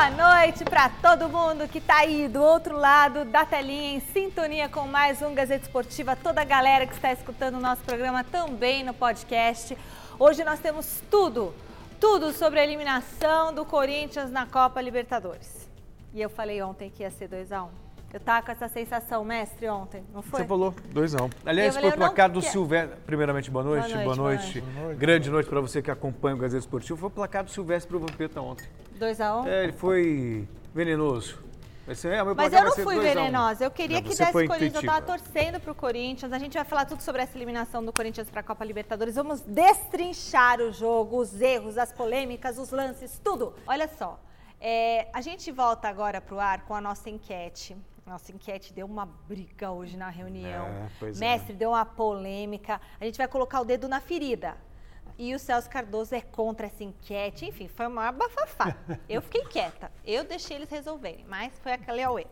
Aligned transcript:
Boa 0.00 0.40
noite 0.40 0.64
para 0.64 0.88
todo 0.88 1.28
mundo 1.28 1.68
que 1.68 1.76
está 1.76 1.98
aí 1.98 2.26
do 2.26 2.42
outro 2.42 2.74
lado 2.74 3.22
da 3.26 3.44
telinha, 3.44 3.96
em 3.96 4.00
sintonia 4.00 4.66
com 4.66 4.86
mais 4.86 5.20
um 5.20 5.34
Gazeta 5.34 5.66
Esportiva, 5.66 6.16
toda 6.16 6.40
a 6.40 6.44
galera 6.44 6.86
que 6.86 6.94
está 6.94 7.12
escutando 7.12 7.56
o 7.56 7.60
nosso 7.60 7.82
programa 7.82 8.24
também 8.24 8.82
no 8.82 8.94
podcast. 8.94 9.76
Hoje 10.18 10.42
nós 10.42 10.58
temos 10.58 11.02
tudo, 11.10 11.54
tudo 12.00 12.32
sobre 12.32 12.60
a 12.60 12.64
eliminação 12.64 13.52
do 13.52 13.62
Corinthians 13.66 14.30
na 14.30 14.46
Copa 14.46 14.80
Libertadores. 14.80 15.68
E 16.14 16.22
eu 16.22 16.30
falei 16.30 16.62
ontem 16.62 16.88
que 16.88 17.02
ia 17.02 17.10
ser 17.10 17.28
2x1. 17.28 17.66
Um. 17.66 17.89
Eu 18.12 18.18
tava 18.18 18.44
com 18.44 18.50
essa 18.50 18.68
sensação, 18.68 19.24
mestre, 19.24 19.68
ontem, 19.68 20.02
não 20.12 20.20
foi? 20.20 20.40
Você 20.40 20.46
falou 20.46 20.74
2x1. 20.92 21.30
Aliás, 21.46 21.76
foi 21.76 21.88
o 21.88 21.92
placar 21.92 22.28
do 22.28 22.42
Silvestre. 22.42 22.96
Primeiramente, 23.06 23.50
boa 23.50 23.64
noite. 23.64 23.92
Boa 23.92 23.94
noite. 23.94 24.04
Boa 24.04 24.16
noite. 24.16 24.60
Boa 24.60 24.84
noite. 24.86 24.98
Grande 24.98 25.30
noite 25.30 25.48
para 25.48 25.60
você 25.60 25.80
que 25.80 25.90
acompanha 25.90 26.34
o 26.34 26.38
Gazeta 26.38 26.58
Esportivo. 26.58 26.98
Foi 26.98 27.08
o 27.08 27.12
placar 27.12 27.44
do 27.44 27.50
Silvestre 27.50 27.88
pro 27.88 28.00
Vampeta 28.00 28.40
ontem. 28.40 28.66
2x1? 28.98 29.46
É, 29.46 29.64
ele 29.64 29.72
foi 29.72 30.48
venenoso. 30.74 31.38
É, 32.04 32.22
Mas 32.22 32.52
eu 32.52 32.64
não 32.64 32.72
fui 32.72 33.00
venenosa. 33.00 33.64
Eu 33.64 33.70
queria 33.70 33.96
não, 33.96 34.02
que 34.02 34.16
desse 34.16 34.32
Corinthians. 34.32 34.74
Eu 34.74 34.84
tava 34.84 35.02
torcendo 35.02 35.60
pro 35.60 35.74
Corinthians. 35.74 36.32
A 36.32 36.38
gente 36.38 36.54
vai 36.54 36.64
falar 36.64 36.84
tudo 36.84 37.02
sobre 37.02 37.22
essa 37.22 37.36
eliminação 37.36 37.84
do 37.84 37.92
Corinthians 37.92 38.30
para 38.30 38.40
a 38.40 38.44
Copa 38.44 38.64
Libertadores. 38.64 39.16
Vamos 39.16 39.40
destrinchar 39.40 40.60
o 40.60 40.72
jogo, 40.72 41.18
os 41.18 41.40
erros, 41.40 41.76
as 41.76 41.92
polêmicas, 41.92 42.58
os 42.58 42.70
lances, 42.70 43.20
tudo. 43.22 43.54
Olha 43.66 43.88
só. 43.98 44.20
É, 44.60 45.08
a 45.12 45.20
gente 45.22 45.50
volta 45.50 45.88
agora 45.88 46.20
para 46.20 46.34
o 46.34 46.38
ar 46.38 46.60
com 46.66 46.74
a 46.74 46.80
nossa 46.80 47.08
enquete. 47.08 47.76
Nossa 48.10 48.32
enquete 48.32 48.72
deu 48.72 48.86
uma 48.86 49.06
briga 49.06 49.70
hoje 49.70 49.96
na 49.96 50.08
reunião. 50.08 50.66
É, 51.00 51.12
Mestre, 51.16 51.52
é. 51.52 51.54
deu 51.54 51.70
uma 51.70 51.86
polêmica. 51.86 52.80
A 53.00 53.04
gente 53.04 53.16
vai 53.16 53.28
colocar 53.28 53.60
o 53.60 53.64
dedo 53.64 53.86
na 53.86 54.00
ferida. 54.00 54.56
E 55.16 55.32
o 55.32 55.38
Celso 55.38 55.70
Cardoso 55.70 56.12
é 56.12 56.20
contra 56.20 56.66
essa 56.66 56.82
enquete. 56.82 57.46
Enfim, 57.46 57.68
foi 57.68 57.86
uma 57.86 58.10
bafafá. 58.10 58.76
Eu 59.08 59.22
fiquei 59.22 59.44
quieta. 59.44 59.92
Eu 60.04 60.24
deixei 60.24 60.56
eles 60.56 60.68
resolverem, 60.68 61.24
mas 61.28 61.56
foi 61.60 61.70
aquele 61.70 62.02
auê. 62.02 62.26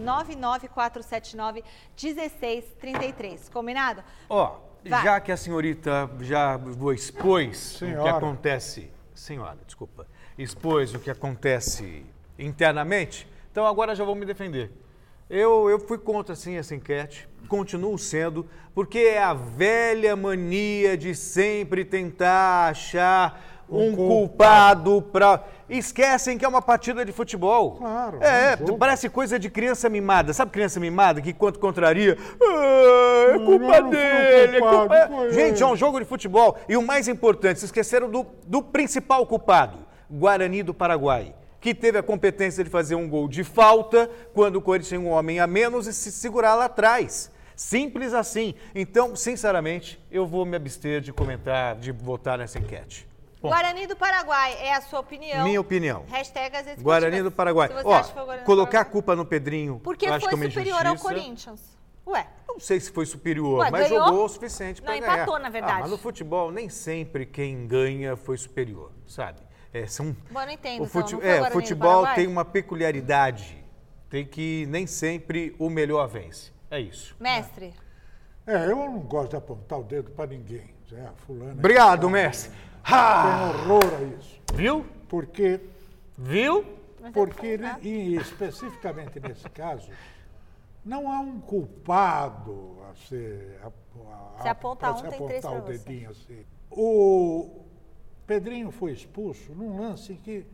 99479-1633. 1.94 3.52
Combinado? 3.52 4.02
Ó, 4.30 4.56
oh, 4.56 4.88
já 4.88 5.20
que 5.20 5.30
a 5.30 5.36
senhorita 5.36 6.08
já 6.22 6.58
expôs 6.94 7.58
Senhora. 7.58 8.00
o 8.00 8.04
que 8.04 8.08
acontece... 8.08 8.90
Senhora, 9.14 9.58
desculpa. 9.66 10.06
Expôs 10.38 10.94
o 10.94 10.98
que 10.98 11.10
acontece 11.10 12.06
internamente, 12.38 13.28
então 13.52 13.66
agora 13.66 13.94
já 13.94 14.04
vou 14.04 14.14
me 14.14 14.24
defender. 14.24 14.72
Eu, 15.28 15.68
eu 15.68 15.78
fui 15.80 15.98
contra, 15.98 16.34
sim, 16.34 16.56
essa 16.56 16.74
enquete 16.74 17.28
continuo 17.46 17.96
sendo, 17.96 18.46
porque 18.74 18.98
é 18.98 19.22
a 19.22 19.32
velha 19.32 20.14
mania 20.14 20.96
de 20.96 21.14
sempre 21.14 21.84
tentar 21.84 22.68
achar 22.70 23.64
um, 23.68 23.88
um 23.88 23.96
culpado 23.96 25.00
para. 25.00 25.44
Esquecem 25.68 26.38
que 26.38 26.44
é 26.44 26.48
uma 26.48 26.62
partida 26.62 27.04
de 27.04 27.10
futebol. 27.10 27.72
Claro. 27.72 28.22
É, 28.22 28.52
é 28.52 28.70
um 28.72 28.78
parece 28.78 29.08
coisa 29.08 29.38
de 29.38 29.50
criança 29.50 29.88
mimada. 29.88 30.32
Sabe 30.32 30.52
criança 30.52 30.78
mimada 30.78 31.20
que 31.20 31.32
quanto 31.32 31.58
contraria? 31.58 32.16
Ah, 32.40 33.34
é 33.34 33.38
culpa 33.38 33.80
não, 33.80 33.90
dele. 33.90 34.60
Culpado, 34.60 34.94
é 34.94 35.06
culpa... 35.08 35.30
Gente, 35.32 35.62
é 35.62 35.66
um 35.66 35.76
jogo 35.76 35.98
de 35.98 36.04
futebol. 36.04 36.56
E 36.68 36.76
o 36.76 36.82
mais 36.82 37.08
importante, 37.08 37.58
se 37.58 37.66
esqueceram 37.66 38.08
do, 38.08 38.26
do 38.46 38.62
principal 38.62 39.26
culpado: 39.26 39.78
Guarani 40.08 40.62
do 40.62 40.72
Paraguai 40.74 41.34
que 41.66 41.74
teve 41.74 41.98
a 41.98 42.02
competência 42.02 42.62
de 42.62 42.70
fazer 42.70 42.94
um 42.94 43.08
gol 43.08 43.26
de 43.26 43.42
falta 43.42 44.08
quando 44.32 44.54
o 44.54 44.62
Corinthians 44.62 44.88
tinha 44.88 45.00
um 45.00 45.08
homem 45.08 45.40
a 45.40 45.48
menos 45.48 45.88
e 45.88 45.92
se 45.92 46.12
segurar 46.12 46.54
lá 46.54 46.66
atrás. 46.66 47.28
Simples 47.56 48.14
assim. 48.14 48.54
Então, 48.72 49.16
sinceramente, 49.16 50.00
eu 50.08 50.24
vou 50.28 50.46
me 50.46 50.54
abster 50.54 51.00
de 51.00 51.12
comentar, 51.12 51.74
de 51.74 51.90
votar 51.90 52.38
nessa 52.38 52.60
enquete. 52.60 53.08
Bom, 53.42 53.48
Guarani 53.48 53.84
do 53.88 53.96
Paraguai 53.96 54.56
é 54.60 54.74
a 54.74 54.80
sua 54.80 55.00
opinião? 55.00 55.42
Minha 55.42 55.60
opinião. 55.60 56.04
Hashtag 56.08 56.80
Guarani 56.80 57.20
do 57.20 57.32
Paraguai. 57.32 57.68
Ó, 57.84 58.02
colocar 58.44 58.82
a 58.82 58.84
culpa 58.84 59.16
no 59.16 59.26
Pedrinho. 59.26 59.80
Porque 59.82 60.06
foi 60.06 60.16
é 60.16 60.48
superior 60.48 60.86
ao 60.86 60.96
Corinthians. 60.96 61.60
Ué. 62.06 62.28
Não 62.46 62.60
sei 62.60 62.78
se 62.78 62.92
foi 62.92 63.06
superior, 63.06 63.58
Ué, 63.58 63.70
mas 63.72 63.88
ganhou? 63.88 64.06
jogou 64.06 64.24
o 64.24 64.28
suficiente 64.28 64.80
para 64.80 64.92
ganhar. 64.92 65.04
Não, 65.04 65.14
empatou, 65.14 65.38
na 65.40 65.48
verdade. 65.48 65.78
Ah, 65.78 65.80
mas 65.80 65.90
no 65.90 65.98
futebol, 65.98 66.52
nem 66.52 66.68
sempre 66.68 67.26
quem 67.26 67.66
ganha 67.66 68.16
foi 68.16 68.38
superior, 68.38 68.92
sabe? 69.04 69.45
É, 69.76 69.86
são... 69.86 70.16
Bom, 70.30 70.40
não 70.40 70.50
entendo. 70.50 70.82
O 70.82 70.86
fute... 70.86 71.14
então, 71.14 71.28
é, 71.28 71.50
futebol 71.50 72.06
tem 72.14 72.26
uma 72.26 72.44
peculiaridade. 72.44 73.62
Tem 74.08 74.24
que 74.24 74.64
nem 74.66 74.86
sempre 74.86 75.54
o 75.58 75.68
melhor 75.68 76.06
vence. 76.08 76.50
É 76.70 76.80
isso. 76.80 77.14
Mestre. 77.20 77.74
É, 78.46 78.64
eu 78.64 78.76
não 78.76 78.98
gosto 79.00 79.30
de 79.30 79.36
apontar 79.36 79.80
o 79.80 79.82
dedo 79.82 80.10
para 80.12 80.28
ninguém. 80.28 80.74
É, 80.92 81.08
fulano 81.26 81.52
Obrigado, 81.52 82.08
mestre. 82.08 82.52
Ah, 82.84 83.52
tem 83.52 83.72
horror 83.72 83.94
a 83.98 84.02
isso. 84.16 84.40
Viu? 84.54 84.86
Porque. 85.08 85.60
Viu? 86.16 86.64
Porque, 87.12 87.58
e 87.82 88.16
especificamente 88.16 89.20
nesse 89.20 89.48
caso, 89.50 89.90
não 90.84 91.10
há 91.10 91.20
um 91.20 91.40
culpado 91.40 92.78
a 92.90 92.94
ser. 93.08 93.60
A, 93.62 93.66
a, 94.38 94.42
se 94.42 94.48
apontar 94.48 94.92
um, 94.92 94.96
se 94.96 95.02
tem 95.08 95.18
apontar 95.18 95.58
o 95.58 95.60
dedinho 95.60 96.14
você. 96.14 96.32
assim. 96.32 96.46
O 96.70 97.65
Pedrinho 98.26 98.70
foi 98.70 98.92
expulso 98.92 99.52
num 99.52 99.80
lance 99.80 100.14
que 100.14 100.44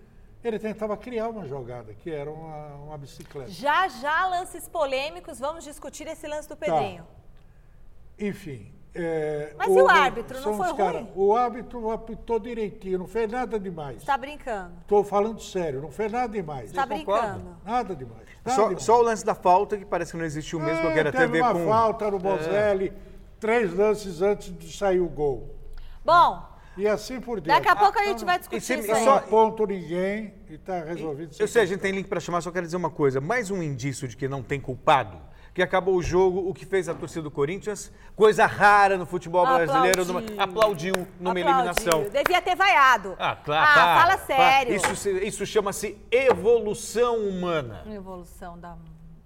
ele 0.44 0.58
tentava 0.58 0.96
criar 0.96 1.28
uma 1.28 1.46
jogada, 1.46 1.94
que 1.94 2.10
era 2.10 2.30
uma, 2.30 2.74
uma 2.74 2.98
bicicleta. 2.98 3.50
Já, 3.50 3.88
já, 3.88 4.26
lances 4.26 4.68
polêmicos, 4.68 5.38
vamos 5.38 5.64
discutir 5.64 6.06
esse 6.08 6.26
lance 6.26 6.48
do 6.48 6.56
Pedrinho. 6.56 7.04
Tá. 7.04 8.24
Enfim. 8.26 8.72
É, 8.94 9.54
Mas 9.56 9.68
o, 9.68 9.78
e 9.78 9.82
o 9.82 9.88
árbitro, 9.88 10.40
não 10.42 10.54
foi 10.54 10.74
cara, 10.74 10.98
ruim? 10.98 11.12
O 11.14 11.34
árbitro 11.34 11.90
apitou 11.90 12.38
direitinho, 12.38 12.98
não 12.98 13.06
fez 13.06 13.30
nada 13.30 13.58
demais. 13.58 13.96
Está 13.98 14.18
brincando. 14.18 14.74
Estou 14.82 15.02
falando 15.02 15.40
sério, 15.40 15.80
não 15.80 15.90
fez 15.90 16.12
nada 16.12 16.30
demais. 16.30 16.66
Está 16.66 16.84
brincando. 16.84 17.56
Nada 17.64 17.96
demais. 17.96 18.26
Nada 18.44 18.56
só, 18.56 18.68
demais. 18.68 18.82
só, 18.82 18.98
o 18.98 19.02
lance 19.02 19.24
da 19.24 19.34
falta, 19.34 19.78
que 19.78 19.86
parece 19.86 20.12
que 20.12 20.18
não 20.18 20.26
existiu 20.26 20.60
mesmo, 20.60 20.82
é, 20.82 20.90
eu 20.90 20.92
quero 20.92 21.08
até 21.08 21.26
ver 21.26 21.40
uma 21.40 21.52
com... 21.54 21.64
uma 21.64 21.74
falta 21.74 22.10
no 22.10 22.18
Bozelli, 22.18 22.88
é. 22.88 22.92
três 23.40 23.72
lances 23.72 24.20
antes 24.20 24.54
de 24.58 24.76
sair 24.76 25.00
o 25.00 25.08
gol. 25.08 25.56
Bom, 26.04 26.51
e 26.76 26.86
assim 26.86 27.20
por 27.20 27.40
diante. 27.40 27.56
Daqui 27.56 27.68
a 27.68 27.76
pouco 27.76 27.98
a 27.98 28.04
gente 28.04 28.24
vai 28.24 28.38
discutir 28.38 28.60
se, 28.62 28.74
isso 28.78 28.92
aí. 28.92 29.04
Só 29.04 29.18
ponto 29.20 29.66
ninguém 29.66 30.34
e 30.48 30.54
está 30.54 30.84
resolvido. 30.84 31.34
Eu 31.38 31.48
sei, 31.48 31.62
a 31.62 31.66
gente 31.66 31.80
tem 31.80 31.92
link 31.92 32.06
para 32.08 32.20
chamar, 32.20 32.40
só 32.40 32.50
quero 32.50 32.64
dizer 32.64 32.76
uma 32.76 32.90
coisa. 32.90 33.20
Mais 33.20 33.50
um 33.50 33.62
indício 33.62 34.08
de 34.08 34.16
que 34.16 34.26
não 34.26 34.42
tem 34.42 34.60
culpado, 34.60 35.20
que 35.52 35.62
acabou 35.62 35.96
o 35.96 36.02
jogo, 36.02 36.48
o 36.48 36.54
que 36.54 36.64
fez 36.64 36.88
a 36.88 36.94
torcida 36.94 37.22
do 37.22 37.30
Corinthians, 37.30 37.92
coisa 38.16 38.46
rara 38.46 38.96
no 38.96 39.04
futebol 39.04 39.44
brasileiro, 39.44 40.02
aplaudiu, 40.02 40.32
numa, 40.32 40.42
aplaudiu 40.42 40.94
numa 41.20 41.30
aplaudiu. 41.30 41.48
eliminação. 41.48 42.04
Devia 42.10 42.40
ter 42.40 42.56
vaiado. 42.56 43.16
Ah, 43.18 43.36
claro. 43.36 43.70
Ah, 43.70 43.74
tá, 43.74 44.00
fala 44.00 44.18
sério. 44.18 44.74
Isso, 44.74 45.08
isso 45.10 45.46
chama-se 45.46 45.98
evolução 46.10 47.16
humana. 47.18 47.84
Evolução 47.86 48.58
da 48.58 48.76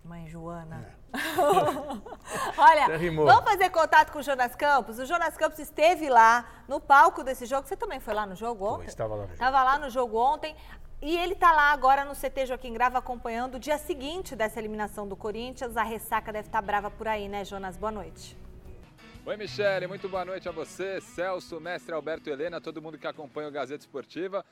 mãe 0.04 0.26
Joana. 0.28 0.84
É. 0.92 0.95
Olha, 2.58 2.98
vamos 3.14 3.44
fazer 3.44 3.70
contato 3.70 4.12
com 4.12 4.18
o 4.18 4.22
Jonas 4.22 4.54
Campos. 4.54 4.98
O 4.98 5.06
Jonas 5.06 5.36
Campos 5.36 5.58
esteve 5.58 6.08
lá 6.08 6.44
no 6.68 6.80
palco 6.80 7.22
desse 7.22 7.46
jogo. 7.46 7.66
Você 7.66 7.76
também 7.76 8.00
foi 8.00 8.14
lá 8.14 8.26
no 8.26 8.34
jogo 8.34 8.64
ontem? 8.64 8.84
Eu 8.84 8.88
estava 8.88 9.14
lá 9.14 9.22
no 9.22 9.26
jogo. 9.26 9.32
Estava 9.32 9.64
lá 9.64 9.78
no 9.78 9.90
jogo 9.90 10.18
ontem. 10.18 10.56
E 11.00 11.16
ele 11.16 11.34
está 11.34 11.52
lá 11.52 11.72
agora 11.72 12.04
no 12.04 12.14
CT 12.14 12.46
Joaquim 12.46 12.72
Grava 12.72 12.98
acompanhando 12.98 13.56
o 13.56 13.58
dia 13.58 13.76
seguinte 13.76 14.34
dessa 14.34 14.58
eliminação 14.58 15.06
do 15.06 15.14
Corinthians. 15.14 15.76
A 15.76 15.82
ressaca 15.82 16.32
deve 16.32 16.48
estar 16.48 16.60
tá 16.60 16.66
brava 16.66 16.90
por 16.90 17.06
aí, 17.06 17.28
né, 17.28 17.44
Jonas? 17.44 17.76
Boa 17.76 17.92
noite. 17.92 18.36
Oi, 19.24 19.36
Michele, 19.36 19.88
muito 19.88 20.08
boa 20.08 20.24
noite 20.24 20.48
a 20.48 20.52
você, 20.52 21.00
Celso, 21.00 21.60
mestre 21.60 21.92
Alberto 21.92 22.30
Helena, 22.30 22.60
todo 22.60 22.80
mundo 22.80 22.96
que 22.96 23.08
acompanha 23.08 23.48
o 23.48 23.50
Gazeta 23.50 23.82
Esportiva. 23.82 24.44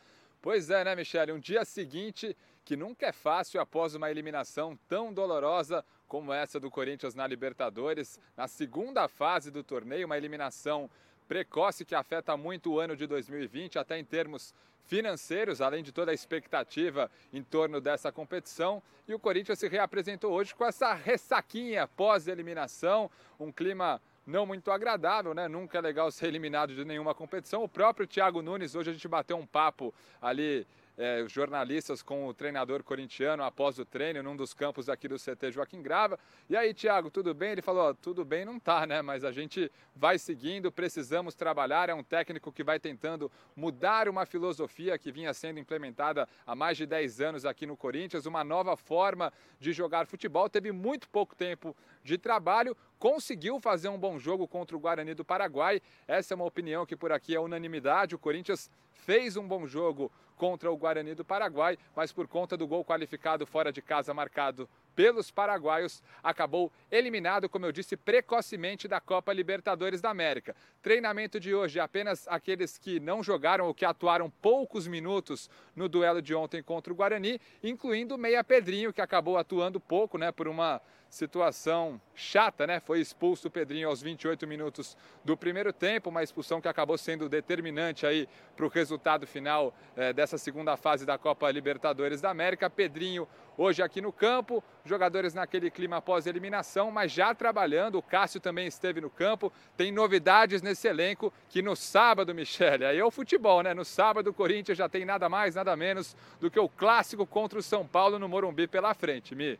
Pois 0.43 0.69
é, 0.69 0.85
né, 0.85 0.95
Michele? 0.97 1.33
Um 1.33 1.39
dia 1.39 1.65
seguinte 1.65 2.37
que 2.65 2.77
nunca 2.77 3.07
é 3.07 3.13
fácil 3.13 3.61
após 3.61 3.95
uma 3.95 4.11
eliminação 4.11 4.77
tão 4.89 5.13
dolorosa 5.13 5.85
como 6.09 6.33
essa 6.33 6.61
do 6.61 6.71
Corinthians 6.71 7.15
na 7.15 7.27
Libertadores, 7.27 8.21
na 8.37 8.47
segunda 8.47 9.09
fase 9.09 9.51
do 9.51 9.63
torneio, 9.63 10.07
uma 10.07 10.17
eliminação 10.17 10.91
precoce 11.27 11.85
que 11.85 11.95
afeta 11.95 12.37
muito 12.37 12.73
o 12.73 12.81
ano 12.81 12.97
de 12.97 13.07
2020, 13.07 13.79
até 13.79 13.99
em 13.99 14.05
termos 14.05 14.55
financeiros, 14.87 15.61
além 15.61 15.83
de 15.83 15.93
toda 15.93 16.11
a 16.11 16.15
expectativa 16.15 17.11
em 17.33 17.43
torno 17.43 17.81
dessa 17.81 18.13
competição. 18.13 18.83
E 19.09 19.15
o 19.15 19.19
Corinthians 19.19 19.59
se 19.59 19.69
reapresentou 19.69 20.33
hoje 20.33 20.55
com 20.55 20.65
essa 20.65 20.93
ressaquinha 20.93 21.89
pós-eliminação, 21.89 23.11
um 23.41 23.51
clima 23.51 24.01
não 24.27 24.47
muito 24.47 24.71
agradável, 24.71 25.35
né? 25.35 25.49
Nunca 25.49 25.79
é 25.79 25.81
legal 25.81 26.11
ser 26.11 26.27
eliminado 26.27 26.75
de 26.75 26.85
nenhuma 26.85 27.15
competição. 27.15 27.63
O 27.63 27.69
próprio 27.69 28.07
Thiago 28.07 28.41
Nunes, 28.41 28.75
hoje 28.75 28.91
a 28.91 28.93
gente 28.93 29.09
bateu 29.09 29.37
um 29.37 29.47
papo 29.47 29.93
ali 30.21 30.67
é, 30.97 31.25
jornalistas 31.29 32.03
com 32.03 32.27
o 32.27 32.35
treinador 32.35 32.83
corintiano 32.83 33.43
após 33.43 33.79
o 33.79 33.85
treino 33.85 34.23
num 34.23 34.37
dos 34.37 34.55
campos 34.55 34.89
aqui 34.89 35.09
do 35.09 35.17
CT 35.17 35.53
Joaquim 35.53 35.83
Grava. 35.83 36.19
E 36.49 36.57
aí, 36.57 36.73
Thiago, 36.73 37.11
tudo 37.11 37.35
bem? 37.35 37.53
Ele 37.53 37.63
falou: 37.63 37.95
tudo 37.95 38.25
bem, 38.25 38.45
não 38.45 38.59
tá, 38.61 38.87
né? 38.87 39.03
Mas 39.03 39.25
a 39.25 39.33
gente 39.33 39.71
vai 39.95 40.19
seguindo, 40.19 40.71
precisamos 40.71 41.35
trabalhar. 41.35 41.89
É 41.89 41.95
um 41.95 42.03
técnico 42.03 42.53
que 42.53 42.63
vai 42.63 42.79
tentando 42.79 43.31
mudar 43.57 44.09
uma 44.09 44.25
filosofia 44.25 44.99
que 44.99 45.11
vinha 45.11 45.35
sendo 45.35 45.59
implementada 45.59 46.29
há 46.47 46.55
mais 46.55 46.77
de 46.77 46.87
10 46.87 47.21
anos 47.21 47.45
aqui 47.45 47.67
no 47.67 47.77
Corinthians, 47.77 48.27
uma 48.27 48.45
nova 48.45 48.77
forma 48.77 49.33
de 49.59 49.73
jogar 49.73 50.07
futebol. 50.07 50.49
Teve 50.49 50.71
muito 50.71 51.09
pouco 51.09 51.35
tempo 51.35 51.77
de 52.05 52.19
trabalho, 52.19 52.77
conseguiu 52.99 53.59
fazer 53.59 53.89
um 53.89 53.99
bom 53.99 54.19
jogo 54.19 54.47
contra 54.47 54.77
o 54.77 54.81
Guarani 54.81 55.15
do 55.15 55.25
Paraguai. 55.25 55.81
Essa 56.07 56.35
é 56.35 56.37
uma 56.37 56.45
opinião 56.45 56.85
que 56.85 56.95
por 56.95 57.11
aqui 57.11 57.35
é 57.35 57.41
unanimidade. 57.41 58.15
O 58.15 58.19
Corinthians 58.19 58.71
fez 58.93 59.37
um 59.37 59.49
bom 59.49 59.67
jogo 59.67 60.13
contra 60.37 60.71
o 60.71 60.77
Guarani 60.77 61.15
do 61.15 61.25
Paraguai, 61.25 61.79
mas 61.97 62.13
por 62.13 62.29
conta 62.29 62.57
do 62.57 62.67
gol 62.67 62.85
qualificado 62.85 63.47
fora 63.47 63.73
de 63.73 63.81
casa 63.81 64.13
marcado 64.13 64.69
pelos 64.95 65.31
paraguaios, 65.31 66.03
acabou 66.23 66.73
eliminado, 66.91 67.49
como 67.49 67.67
eu 67.67 67.73
disse, 67.73 67.97
precocemente 67.97 68.87
da 68.87 69.01
Copa 69.01 69.33
Libertadores 69.33 70.01
da 70.01 70.11
América. 70.11 70.55
Treinamento 70.83 71.41
de 71.41 71.55
hoje, 71.55 71.81
apenas 71.81 72.27
aqueles 72.29 72.79
que 72.79 73.01
não 73.01 73.23
jogaram 73.23 73.67
ou 73.67 73.75
que 73.75 73.85
atuaram 73.85 74.31
poucos 74.31 74.87
minutos 74.87 75.51
no 75.75 75.89
duelo 75.89 76.23
de 76.23 76.35
ontem 76.35 76.63
contra 76.63 76.93
o 76.93 76.97
Guarani, 76.97 77.41
incluindo 77.63 78.15
o 78.15 78.19
Meia 78.19 78.45
Pedrinho, 78.45 78.93
que 78.93 79.01
acabou 79.01 79.37
atuando 79.37 79.81
pouco, 79.81 80.19
né, 80.19 80.31
por 80.31 80.49
uma 80.49 80.81
situação 81.15 82.01
chata, 82.15 82.67
né? 82.67 82.81
Foi 82.81 83.01
expulso 83.01 83.49
o 83.49 83.51
Pedrinho 83.51 83.89
aos 83.89 84.03
28 84.03 84.47
minutos 84.47 84.97
do 85.25 85.37
primeiro 85.37 85.73
tempo, 85.73 86.11
uma 86.11 86.23
expulsão 86.23 86.61
que 86.61 86.69
acabou 86.69 86.99
sendo 86.99 87.29
determinante 87.29 88.05
aí 88.05 88.29
para 88.57 88.67
o 88.67 88.69
resultado 88.69 89.27
final 89.27 89.73
eh, 89.97 90.13
dessa 90.13 90.37
segunda 90.37 90.77
fase 90.77 91.07
da 91.07 91.17
Copa 91.17 91.51
Libertadores 91.51 92.21
da 92.21 92.31
América. 92.31 92.69
Pedrinho 92.69 93.29
hoje 93.57 93.83
aqui 93.83 94.01
no 94.01 94.13
campo, 94.13 94.63
jogadores 94.85 95.35
naquele 95.35 95.71
clima 95.71 96.01
pós-eliminação, 96.01 96.91
mas 96.91 97.13
já 97.13 97.35
trabalhando. 97.35 97.99
O 97.99 98.03
Cássio 98.03 98.41
também 98.41 98.67
esteve 98.67 99.01
no 99.01 99.11
campo. 99.11 99.53
Tem 99.77 99.93
novidades 99.93 100.63
nesse 100.63 100.89
elenco 100.89 101.33
que 101.49 101.63
no 101.63 101.75
sábado, 101.75 102.35
Michele, 102.35 102.85
aí 102.85 102.99
é 102.99 103.05
o 103.05 103.11
futebol, 103.11 103.63
né? 103.63 103.75
No 103.75 103.85
sábado 103.85 104.31
o 104.31 104.35
Corinthians 104.35 104.79
já 104.79 104.89
tem 104.89 105.05
nada 105.05 105.29
mais, 105.29 105.55
nada 105.55 105.77
menos 105.77 106.17
do 106.41 106.51
que 106.51 106.59
o 106.59 106.69
clássico 106.69 107.27
contra 107.27 107.59
o 107.59 107.63
São 107.63 107.87
Paulo 107.87 108.19
no 108.19 108.29
Morumbi 108.29 108.67
pela 108.67 108.95
frente, 108.95 109.35
Mi. 109.35 109.59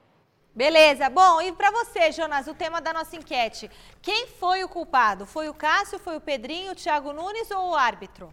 Beleza. 0.55 1.11
Bom, 1.11 1.43
e 1.43 1.51
para 1.53 1.73
você, 1.73 2.13
Jonas, 2.13 2.47
o 2.47 2.55
tema 2.55 2.81
da 2.81 2.93
nossa 2.93 3.17
enquete. 3.17 3.69
Quem 4.01 4.29
foi 4.29 4.63
o 4.63 4.69
culpado? 4.69 5.27
Foi 5.27 5.49
o 5.49 5.55
Cássio, 5.55 5.99
foi 5.99 6.17
o 6.17 6.21
Pedrinho, 6.21 6.73
o 6.73 6.77
Thiago 6.77 7.13
Nunes 7.13 7.51
ou 7.51 7.71
o 7.71 7.75
árbitro? 7.75 8.33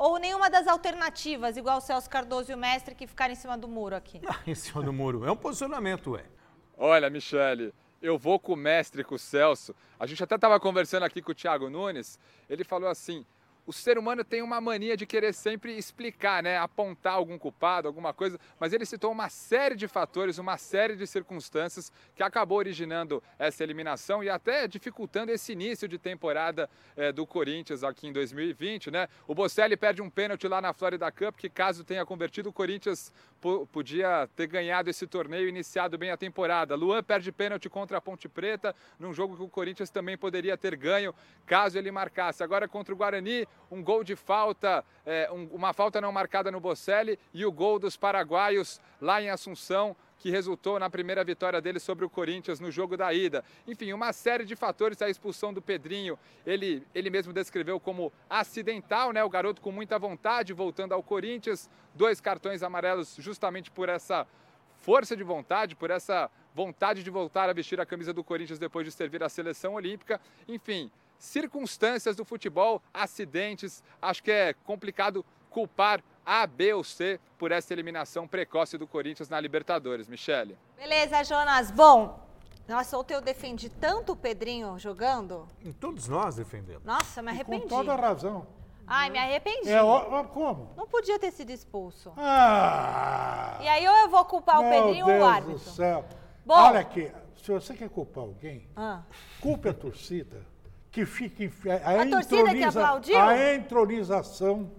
Ou 0.00 0.18
nenhuma 0.18 0.48
das 0.48 0.66
alternativas, 0.66 1.58
igual 1.58 1.76
o 1.76 1.80
Celso 1.82 2.08
Cardoso 2.08 2.50
e 2.50 2.54
o 2.54 2.56
mestre, 2.56 2.94
que 2.94 3.06
ficaram 3.06 3.34
em 3.34 3.36
cima 3.36 3.58
do 3.58 3.68
muro 3.68 3.94
aqui? 3.94 4.18
Ah, 4.26 4.40
em 4.46 4.54
cima 4.54 4.82
do 4.82 4.94
muro. 4.94 5.26
É 5.26 5.30
um 5.30 5.36
posicionamento, 5.36 6.12
ué. 6.12 6.24
Olha, 6.78 7.10
Michele, 7.10 7.74
eu 8.00 8.16
vou 8.16 8.40
com 8.40 8.54
o 8.54 8.56
mestre, 8.56 9.04
com 9.04 9.16
o 9.16 9.18
Celso. 9.18 9.74
A 9.98 10.06
gente 10.06 10.24
até 10.24 10.36
estava 10.36 10.58
conversando 10.58 11.02
aqui 11.02 11.20
com 11.20 11.32
o 11.32 11.34
Thiago 11.34 11.68
Nunes. 11.68 12.18
Ele 12.48 12.64
falou 12.64 12.88
assim: 12.88 13.26
o 13.70 13.72
ser 13.72 13.96
humano 13.96 14.24
tem 14.24 14.42
uma 14.42 14.60
mania 14.60 14.96
de 14.96 15.06
querer 15.06 15.32
sempre 15.32 15.78
explicar, 15.78 16.42
né? 16.42 16.58
apontar 16.58 17.12
algum 17.12 17.38
culpado, 17.38 17.86
alguma 17.86 18.12
coisa, 18.12 18.36
mas 18.58 18.72
ele 18.72 18.84
citou 18.84 19.12
uma 19.12 19.28
série 19.28 19.76
de 19.76 19.86
fatores, 19.86 20.38
uma 20.38 20.58
série 20.58 20.96
de 20.96 21.06
circunstâncias 21.06 21.92
que 22.16 22.20
acabou 22.20 22.58
originando 22.58 23.22
essa 23.38 23.62
eliminação 23.62 24.24
e 24.24 24.28
até 24.28 24.66
dificultando 24.66 25.30
esse 25.30 25.52
início 25.52 25.86
de 25.86 25.98
temporada 25.98 26.68
é, 26.96 27.12
do 27.12 27.24
Corinthians 27.24 27.84
aqui 27.84 28.08
em 28.08 28.12
2020. 28.12 28.90
Né? 28.90 29.08
O 29.28 29.36
Bocelli 29.36 29.76
perde 29.76 30.02
um 30.02 30.10
pênalti 30.10 30.48
lá 30.48 30.60
na 30.60 30.72
Florida 30.72 31.08
Cup, 31.12 31.36
que 31.36 31.48
caso 31.48 31.84
tenha 31.84 32.04
convertido, 32.04 32.48
o 32.48 32.52
Corinthians 32.52 33.12
podia 33.70 34.28
ter 34.34 34.48
ganhado 34.48 34.90
esse 34.90 35.06
torneio 35.06 35.48
iniciado 35.48 35.96
bem 35.96 36.10
a 36.10 36.16
temporada. 36.16 36.74
Luan 36.74 37.04
perde 37.04 37.30
pênalti 37.30 37.68
contra 37.68 37.98
a 37.98 38.00
Ponte 38.00 38.28
Preta, 38.28 38.74
num 38.98 39.14
jogo 39.14 39.36
que 39.36 39.42
o 39.44 39.48
Corinthians 39.48 39.90
também 39.90 40.18
poderia 40.18 40.56
ter 40.56 40.74
ganho 40.74 41.14
caso 41.46 41.78
ele 41.78 41.92
marcasse. 41.92 42.42
Agora 42.42 42.66
contra 42.66 42.92
o 42.92 42.96
Guarani, 42.96 43.46
um 43.70 43.82
gol 43.82 44.04
de 44.04 44.16
falta, 44.16 44.84
é, 45.04 45.30
um, 45.32 45.44
uma 45.52 45.72
falta 45.72 46.00
não 46.00 46.12
marcada 46.12 46.50
no 46.50 46.60
Bocelli 46.60 47.18
e 47.32 47.44
o 47.44 47.52
gol 47.52 47.78
dos 47.78 47.96
paraguaios 47.96 48.80
lá 49.00 49.20
em 49.22 49.30
Assunção, 49.30 49.96
que 50.20 50.30
resultou 50.30 50.78
na 50.78 50.90
primeira 50.90 51.24
vitória 51.24 51.60
dele 51.60 51.80
sobre 51.80 52.04
o 52.04 52.10
Corinthians 52.10 52.60
no 52.60 52.70
jogo 52.70 52.96
da 52.96 53.12
ida. 53.12 53.42
Enfim, 53.66 53.92
uma 53.92 54.12
série 54.12 54.44
de 54.44 54.54
fatores, 54.54 55.00
a 55.00 55.08
expulsão 55.08 55.52
do 55.52 55.62
Pedrinho, 55.62 56.18
ele, 56.46 56.86
ele 56.94 57.08
mesmo 57.08 57.32
descreveu 57.32 57.80
como 57.80 58.12
acidental, 58.28 59.12
né? 59.12 59.24
O 59.24 59.30
garoto 59.30 59.62
com 59.62 59.72
muita 59.72 59.98
vontade 59.98 60.52
voltando 60.52 60.92
ao 60.92 61.02
Corinthians, 61.02 61.70
dois 61.94 62.20
cartões 62.20 62.62
amarelos 62.62 63.16
justamente 63.18 63.70
por 63.70 63.88
essa 63.88 64.26
força 64.80 65.16
de 65.16 65.24
vontade, 65.24 65.74
por 65.74 65.90
essa 65.90 66.30
vontade 66.54 67.02
de 67.02 67.10
voltar 67.10 67.48
a 67.48 67.52
vestir 67.52 67.80
a 67.80 67.86
camisa 67.86 68.12
do 68.12 68.22
Corinthians 68.22 68.58
depois 68.58 68.84
de 68.84 68.92
servir 68.92 69.22
a 69.22 69.28
seleção 69.28 69.74
olímpica. 69.74 70.20
Enfim, 70.46 70.90
circunstâncias 71.20 72.16
do 72.16 72.24
futebol, 72.24 72.82
acidentes. 72.92 73.84
Acho 74.02 74.22
que 74.24 74.32
é 74.32 74.54
complicado 74.64 75.24
culpar 75.50 76.02
A, 76.24 76.46
B 76.46 76.72
ou 76.72 76.82
C 76.82 77.20
por 77.38 77.52
essa 77.52 77.72
eliminação 77.72 78.26
precoce 78.26 78.76
do 78.76 78.86
Corinthians 78.86 79.28
na 79.28 79.38
Libertadores. 79.38 80.08
Michele. 80.08 80.58
Beleza, 80.76 81.22
Jonas. 81.22 81.70
Bom, 81.70 82.18
nossa, 82.66 82.96
ontem 82.96 83.14
eu 83.14 83.20
defendi 83.20 83.68
tanto 83.68 84.12
o 84.12 84.16
Pedrinho 84.16 84.78
jogando. 84.78 85.46
E 85.62 85.72
todos 85.72 86.08
nós 86.08 86.36
defendemos. 86.36 86.84
Nossa, 86.84 87.20
me 87.20 87.30
arrependi. 87.30 87.66
E 87.66 87.68
com 87.68 87.68
toda 87.68 87.94
razão. 87.94 88.46
Ai, 88.86 89.08
me 89.10 89.18
arrependi. 89.18 89.70
É, 89.70 89.80
ó, 89.82 90.24
como? 90.24 90.72
Não 90.76 90.86
podia 90.86 91.18
ter 91.18 91.30
sido 91.30 91.50
expulso. 91.50 92.12
Ah! 92.16 93.58
E 93.60 93.68
aí 93.68 93.86
ou 93.86 93.94
eu 93.98 94.08
vou 94.08 94.24
culpar 94.24 94.60
o 94.60 94.68
Pedrinho 94.68 95.06
Deus 95.06 95.20
ou 95.20 95.24
o 95.24 95.28
árbitro? 95.28 95.54
do 95.54 95.60
céu. 95.60 96.04
Bom, 96.44 96.54
Olha 96.54 96.80
aqui, 96.80 97.12
se 97.36 97.52
você 97.52 97.74
quer 97.74 97.88
culpar 97.88 98.24
alguém, 98.24 98.68
ah. 98.74 99.02
culpe 99.40 99.68
a 99.68 99.74
torcida 99.74 100.44
que 100.90 101.06
fica 101.06 101.44
a, 101.72 101.90
a, 101.90 102.02
a 102.02 102.06
torcida 102.06 102.54
que 102.54 102.64
aplaudiu? 102.64 103.18
A 103.18 103.54
entronização 103.54 104.70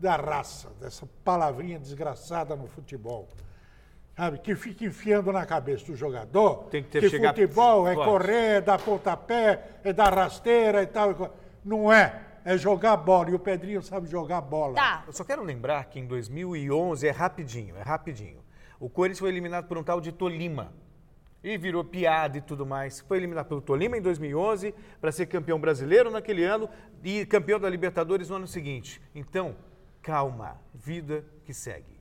da 0.00 0.16
raça, 0.16 0.68
dessa 0.80 1.08
palavrinha 1.24 1.78
desgraçada 1.78 2.54
no 2.56 2.66
futebol. 2.66 3.28
Sabe, 4.16 4.38
que 4.38 4.56
fica 4.56 4.84
enfiando 4.84 5.32
na 5.32 5.46
cabeça 5.46 5.86
do 5.86 5.94
jogador 5.94 6.64
Tem 6.64 6.82
que, 6.82 6.88
ter 6.88 7.00
que 7.02 7.08
chegar... 7.08 7.28
futebol 7.28 7.86
é 7.86 7.94
correr, 7.94 8.56
é 8.56 8.60
dar 8.60 8.76
pontapé, 8.80 9.78
é 9.84 9.92
dar 9.92 10.12
rasteira 10.12 10.82
e 10.82 10.86
tal. 10.88 11.32
Não 11.64 11.92
é. 11.92 12.22
É 12.44 12.56
jogar 12.56 12.96
bola. 12.96 13.30
E 13.30 13.34
o 13.34 13.38
Pedrinho 13.38 13.80
sabe 13.80 14.08
jogar 14.08 14.40
bola. 14.40 14.74
Tá. 14.74 15.04
Eu 15.06 15.12
só 15.12 15.22
quero 15.22 15.44
lembrar 15.44 15.84
que 15.84 16.00
em 16.00 16.06
2011, 16.06 17.06
é 17.06 17.10
rapidinho, 17.12 17.76
é 17.76 17.82
rapidinho. 17.82 18.38
O 18.80 18.88
Corinthians 18.88 19.20
foi 19.20 19.28
eliminado 19.28 19.68
por 19.68 19.78
um 19.78 19.84
tal 19.84 20.00
de 20.00 20.10
Tolima 20.10 20.72
e 21.42 21.56
virou 21.56 21.84
piada 21.84 22.38
e 22.38 22.40
tudo 22.40 22.66
mais. 22.66 23.00
Foi 23.00 23.16
eliminado 23.16 23.46
pelo 23.46 23.60
Tolima 23.60 23.96
em 23.96 24.02
2011 24.02 24.74
para 25.00 25.12
ser 25.12 25.26
campeão 25.26 25.60
brasileiro 25.60 26.10
naquele 26.10 26.44
ano 26.44 26.68
e 27.02 27.24
campeão 27.26 27.60
da 27.60 27.68
Libertadores 27.68 28.28
no 28.28 28.36
ano 28.36 28.46
seguinte. 28.46 29.00
Então, 29.14 29.56
calma, 30.02 30.60
vida 30.74 31.24
que 31.44 31.54
segue. 31.54 31.98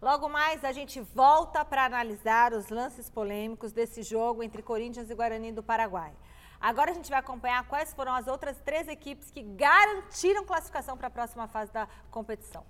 Logo 0.00 0.28
mais 0.28 0.64
a 0.64 0.70
gente 0.70 1.00
volta 1.00 1.64
para 1.64 1.84
analisar 1.84 2.52
os 2.52 2.68
lances 2.68 3.10
polêmicos 3.10 3.72
desse 3.72 4.02
jogo 4.02 4.44
entre 4.44 4.62
Corinthians 4.62 5.10
e 5.10 5.14
Guarani 5.14 5.50
do 5.50 5.62
Paraguai. 5.62 6.12
Agora 6.60 6.90
a 6.90 6.94
gente 6.94 7.10
vai 7.10 7.18
acompanhar 7.18 7.66
quais 7.66 7.92
foram 7.92 8.12
as 8.14 8.26
outras 8.26 8.60
três 8.60 8.86
equipes 8.88 9.30
que 9.30 9.42
garantiram 9.42 10.44
classificação 10.44 10.96
para 10.96 11.08
a 11.08 11.10
próxima 11.10 11.48
fase 11.48 11.72
da 11.72 11.88
competição. 12.10 12.64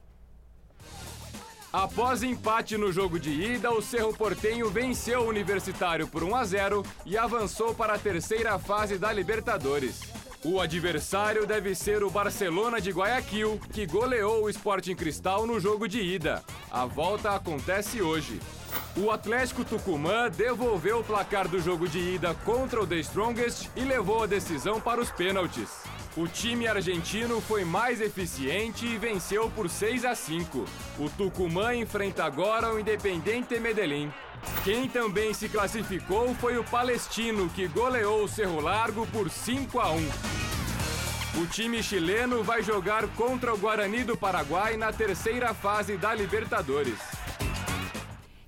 Após 1.72 2.22
empate 2.22 2.78
no 2.78 2.90
jogo 2.90 3.20
de 3.20 3.30
ida, 3.30 3.70
o 3.70 3.82
Cerro 3.82 4.14
Portenho 4.14 4.70
venceu 4.70 5.20
o 5.20 5.28
Universitário 5.28 6.08
por 6.08 6.24
1 6.24 6.34
a 6.34 6.44
0 6.44 6.82
e 7.04 7.16
avançou 7.16 7.74
para 7.74 7.92
a 7.92 7.98
terceira 7.98 8.58
fase 8.58 8.96
da 8.96 9.12
Libertadores. 9.12 10.00
O 10.42 10.60
adversário 10.60 11.46
deve 11.46 11.74
ser 11.74 12.02
o 12.02 12.10
Barcelona 12.10 12.80
de 12.80 12.90
Guayaquil, 12.90 13.60
que 13.70 13.84
goleou 13.84 14.44
o 14.44 14.48
Sporting 14.48 14.94
Cristal 14.94 15.46
no 15.46 15.60
jogo 15.60 15.86
de 15.86 16.00
ida. 16.00 16.42
A 16.70 16.86
volta 16.86 17.32
acontece 17.32 18.00
hoje. 18.00 18.40
O 18.96 19.10
Atlético 19.10 19.62
Tucumã 19.62 20.30
devolveu 20.30 21.00
o 21.00 21.04
placar 21.04 21.48
do 21.48 21.60
jogo 21.60 21.86
de 21.86 21.98
ida 21.98 22.34
contra 22.46 22.80
o 22.80 22.86
The 22.86 22.96
Strongest 23.00 23.68
e 23.76 23.80
levou 23.80 24.22
a 24.22 24.26
decisão 24.26 24.80
para 24.80 25.00
os 25.00 25.10
pênaltis. 25.10 25.68
O 26.18 26.26
time 26.26 26.66
argentino 26.66 27.40
foi 27.40 27.64
mais 27.64 28.00
eficiente 28.00 28.84
e 28.84 28.98
venceu 28.98 29.48
por 29.50 29.70
6 29.70 30.04
a 30.04 30.16
5. 30.16 30.64
O 30.98 31.08
Tucumã 31.10 31.72
enfrenta 31.76 32.24
agora 32.24 32.74
o 32.74 32.80
Independente 32.80 33.60
Medellín. 33.60 34.12
Quem 34.64 34.88
também 34.88 35.32
se 35.32 35.48
classificou 35.48 36.34
foi 36.34 36.58
o 36.58 36.64
Palestino, 36.64 37.48
que 37.50 37.68
goleou 37.68 38.24
o 38.24 38.28
Cerro 38.28 38.60
Largo 38.60 39.06
por 39.06 39.30
5 39.30 39.78
a 39.78 39.92
1. 39.92 39.96
O 41.40 41.46
time 41.46 41.80
chileno 41.84 42.42
vai 42.42 42.64
jogar 42.64 43.06
contra 43.14 43.54
o 43.54 43.58
Guarani 43.58 44.02
do 44.02 44.16
Paraguai 44.16 44.76
na 44.76 44.92
terceira 44.92 45.54
fase 45.54 45.96
da 45.96 46.12
Libertadores. 46.12 46.98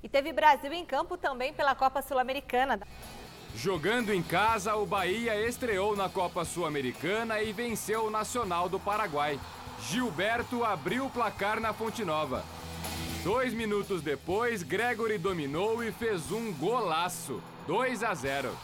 E 0.03 0.09
teve 0.09 0.33
Brasil 0.33 0.73
em 0.73 0.85
campo 0.85 1.17
também 1.17 1.55
pela 1.55 1.77
Copa 1.77 2.03
Sul-Americana. 2.03 2.81
Jogando 3.57 4.13
em 4.13 4.23
casa, 4.23 4.75
o 4.77 4.87
Bahia 4.87 5.47
estreou 5.47 5.97
na 5.97 6.09
Copa 6.09 6.45
Sul-Americana 6.45 7.43
e 7.43 7.53
venceu 7.53 8.07
o 8.07 8.11
Nacional 8.11 8.69
do 8.69 8.79
Paraguai. 8.79 9.39
Gilberto 9.83 10.65
abriu 10.65 11.07
o 11.07 11.11
placar 11.11 11.61
na 11.61 11.73
Fonte 11.73 12.05
Nova. 12.05 12.45
Dois 13.23 13.53
minutos 13.53 14.01
depois, 14.01 14.63
Gregory 14.63 15.19
dominou 15.19 15.85
e 15.85 15.93
fez 15.93 16.33
um 16.33 16.53
golaço, 16.53 17.43
2 17.67 18.03
a 18.03 18.15
0. 18.15 18.57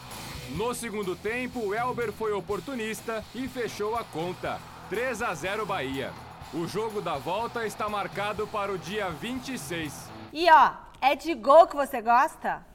No 0.55 0.73
segundo 0.73 1.15
tempo, 1.15 1.75
Elber 1.75 2.11
foi 2.11 2.31
oportunista 2.33 3.23
e 3.35 3.47
fechou 3.47 3.95
a 3.95 4.03
conta, 4.03 4.59
3 4.89 5.21
a 5.21 5.33
0 5.33 5.65
Bahia. 5.65 6.11
O 6.53 6.65
jogo 6.65 7.01
da 7.01 7.17
volta 7.17 7.67
está 7.67 7.87
marcado 7.89 8.47
para 8.47 8.71
o 8.71 8.77
dia 8.77 9.09
26. 9.09 10.09
E 10.33 10.49
ó, 10.49 10.71
é 11.01 11.15
de 11.15 11.35
gol 11.35 11.67
que 11.67 11.75
você 11.75 12.01
gosta? 12.01 12.65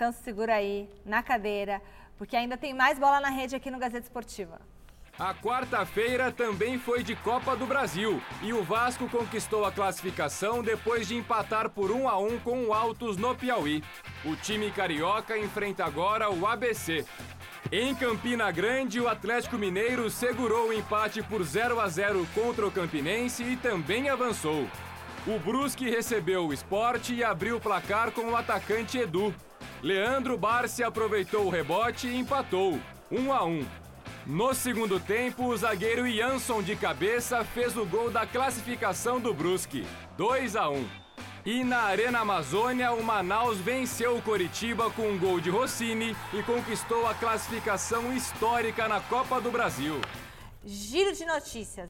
Então 0.00 0.12
se 0.12 0.22
segura 0.22 0.54
aí, 0.54 0.88
na 1.04 1.22
cadeira, 1.22 1.82
porque 2.16 2.34
ainda 2.34 2.56
tem 2.56 2.72
mais 2.72 2.98
bola 2.98 3.20
na 3.20 3.28
rede 3.28 3.54
aqui 3.54 3.70
no 3.70 3.78
Gazeta 3.78 4.06
Esportiva. 4.06 4.58
A 5.18 5.34
quarta-feira 5.34 6.32
também 6.32 6.78
foi 6.78 7.02
de 7.02 7.14
Copa 7.14 7.54
do 7.54 7.66
Brasil 7.66 8.18
e 8.40 8.50
o 8.54 8.62
Vasco 8.62 9.06
conquistou 9.10 9.62
a 9.66 9.70
classificação 9.70 10.62
depois 10.62 11.06
de 11.06 11.16
empatar 11.16 11.68
por 11.68 11.90
1 11.90 12.08
a 12.08 12.18
1 12.18 12.38
com 12.38 12.64
o 12.64 12.72
Altos 12.72 13.18
no 13.18 13.34
Piauí. 13.34 13.84
O 14.24 14.34
time 14.36 14.70
carioca 14.70 15.36
enfrenta 15.36 15.84
agora 15.84 16.30
o 16.30 16.46
ABC. 16.46 17.04
Em 17.70 17.94
Campina 17.94 18.50
Grande, 18.50 19.02
o 19.02 19.06
Atlético 19.06 19.58
Mineiro 19.58 20.08
segurou 20.08 20.70
o 20.70 20.72
empate 20.72 21.22
por 21.22 21.42
0 21.42 21.78
a 21.78 21.86
0 21.88 22.26
contra 22.34 22.66
o 22.66 22.72
Campinense 22.72 23.42
e 23.42 23.54
também 23.54 24.08
avançou. 24.08 24.66
O 25.26 25.38
Brusque 25.38 25.90
recebeu 25.90 26.46
o 26.46 26.54
esporte 26.54 27.12
e 27.12 27.22
abriu 27.22 27.58
o 27.58 27.60
placar 27.60 28.10
com 28.12 28.30
o 28.30 28.36
atacante 28.36 28.96
Edu. 28.96 29.34
Leandro 29.82 30.36
Barsi 30.36 30.82
aproveitou 30.82 31.46
o 31.46 31.50
rebote 31.50 32.06
e 32.06 32.16
empatou, 32.16 32.78
1 33.10 33.32
a 33.32 33.44
1. 33.44 33.66
No 34.26 34.52
segundo 34.52 35.00
tempo, 35.00 35.46
o 35.46 35.56
zagueiro 35.56 36.06
Jansson 36.06 36.62
de 36.62 36.76
cabeça 36.76 37.42
fez 37.42 37.76
o 37.78 37.86
gol 37.86 38.10
da 38.10 38.26
classificação 38.26 39.18
do 39.18 39.32
Brusque, 39.32 39.86
2 40.18 40.54
a 40.54 40.68
1. 40.68 40.86
E 41.46 41.64
na 41.64 41.78
Arena 41.78 42.20
Amazônia, 42.20 42.92
o 42.92 43.02
Manaus 43.02 43.56
venceu 43.56 44.18
o 44.18 44.22
Coritiba 44.22 44.90
com 44.90 45.08
um 45.08 45.18
gol 45.18 45.40
de 45.40 45.48
Rossini 45.48 46.14
e 46.34 46.42
conquistou 46.42 47.06
a 47.06 47.14
classificação 47.14 48.12
histórica 48.12 48.86
na 48.86 49.00
Copa 49.00 49.40
do 49.40 49.50
Brasil. 49.50 49.98
Giro 50.62 51.14
de 51.14 51.24
notícias. 51.24 51.88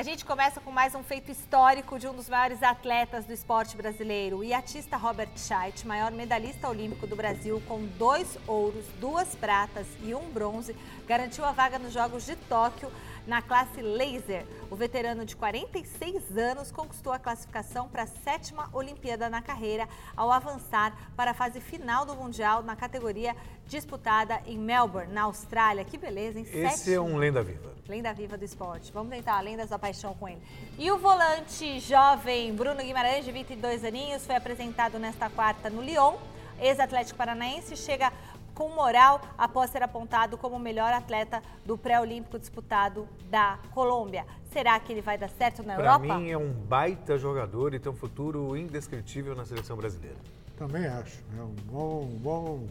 A 0.00 0.02
gente 0.02 0.24
começa 0.24 0.62
com 0.62 0.72
mais 0.72 0.94
um 0.94 1.02
feito 1.02 1.30
histórico 1.30 1.98
de 1.98 2.08
um 2.08 2.14
dos 2.14 2.26
maiores 2.26 2.62
atletas 2.62 3.26
do 3.26 3.34
esporte 3.34 3.76
brasileiro, 3.76 4.38
o 4.38 4.42
iatista 4.42 4.96
Robert 4.96 5.28
Scheidt, 5.36 5.86
maior 5.86 6.10
medalhista 6.10 6.70
olímpico 6.70 7.06
do 7.06 7.14
Brasil, 7.14 7.62
com 7.68 7.84
dois 7.98 8.38
ouros, 8.46 8.86
duas 8.98 9.34
pratas 9.34 9.86
e 10.02 10.14
um 10.14 10.30
bronze, 10.30 10.74
garantiu 11.06 11.44
a 11.44 11.52
vaga 11.52 11.78
nos 11.78 11.92
Jogos 11.92 12.24
de 12.24 12.34
Tóquio 12.34 12.90
na 13.30 13.40
classe 13.40 13.80
laser. 13.80 14.44
O 14.68 14.74
veterano 14.74 15.24
de 15.24 15.36
46 15.36 16.36
anos 16.36 16.72
conquistou 16.72 17.12
a 17.12 17.18
classificação 17.18 17.88
para 17.88 18.02
a 18.02 18.06
sétima 18.06 18.68
Olimpíada 18.72 19.30
na 19.30 19.40
carreira 19.40 19.88
ao 20.16 20.32
avançar 20.32 20.92
para 21.16 21.30
a 21.30 21.34
fase 21.34 21.60
final 21.60 22.04
do 22.04 22.16
Mundial 22.16 22.60
na 22.64 22.74
categoria 22.74 23.36
disputada 23.68 24.42
em 24.46 24.58
Melbourne, 24.58 25.12
na 25.12 25.22
Austrália. 25.22 25.84
Que 25.84 25.96
beleza, 25.96 26.40
hein? 26.40 26.46
Esse 26.52 26.78
Sete... 26.78 26.94
é 26.94 27.00
um 27.00 27.16
lenda 27.16 27.40
viva. 27.40 27.72
Lenda 27.88 28.12
viva 28.12 28.36
do 28.36 28.44
esporte. 28.44 28.90
Vamos 28.92 29.14
tentar 29.14 29.40
lendas 29.42 29.70
da 29.70 29.78
paixão 29.78 30.12
com 30.14 30.28
ele. 30.28 30.42
E 30.76 30.90
o 30.90 30.98
volante 30.98 31.78
jovem 31.78 32.52
Bruno 32.52 32.82
Guimarães, 32.82 33.24
de 33.24 33.30
22 33.30 33.84
aninhos, 33.84 34.26
foi 34.26 34.34
apresentado 34.34 34.98
nesta 34.98 35.30
quarta 35.30 35.70
no 35.70 35.80
Lyon. 35.80 36.16
Ex-Atlético 36.60 37.16
Paranaense 37.16 37.76
chega 37.76 38.12
com 38.60 38.68
moral 38.68 39.22
após 39.38 39.70
ser 39.70 39.82
apontado 39.82 40.36
como 40.36 40.56
o 40.56 40.58
melhor 40.58 40.92
atleta 40.92 41.42
do 41.64 41.78
pré-olímpico 41.78 42.38
disputado 42.38 43.08
da 43.30 43.58
Colômbia. 43.72 44.26
Será 44.52 44.78
que 44.78 44.92
ele 44.92 45.00
vai 45.00 45.16
dar 45.16 45.30
certo 45.30 45.62
na 45.62 45.76
pra 45.76 45.84
Europa? 45.84 46.06
Para 46.06 46.18
mim 46.18 46.30
é 46.30 46.36
um 46.36 46.52
baita 46.52 47.16
jogador 47.16 47.72
e 47.72 47.78
tem 47.78 47.90
um 47.90 47.96
futuro 47.96 48.54
indescritível 48.54 49.34
na 49.34 49.46
seleção 49.46 49.78
brasileira. 49.78 50.18
Também 50.58 50.86
acho. 50.86 51.24
É 51.38 51.42
um 51.42 51.54
bom, 51.72 52.02
um 52.02 52.18
bom 52.18 52.66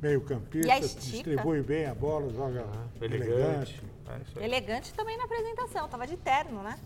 meio-campista, 0.00 0.78
distribui 1.00 1.62
bem 1.62 1.86
a 1.86 1.94
bola, 1.96 2.30
joga 2.30 2.64
ah, 2.72 3.04
elegante. 3.04 3.82
elegante. 3.82 3.94
É 4.38 4.44
Elegante 4.44 4.92
também 4.92 5.16
na 5.16 5.24
apresentação, 5.24 5.88
tava 5.88 6.06
de 6.06 6.16
terno, 6.16 6.62
né? 6.62 6.78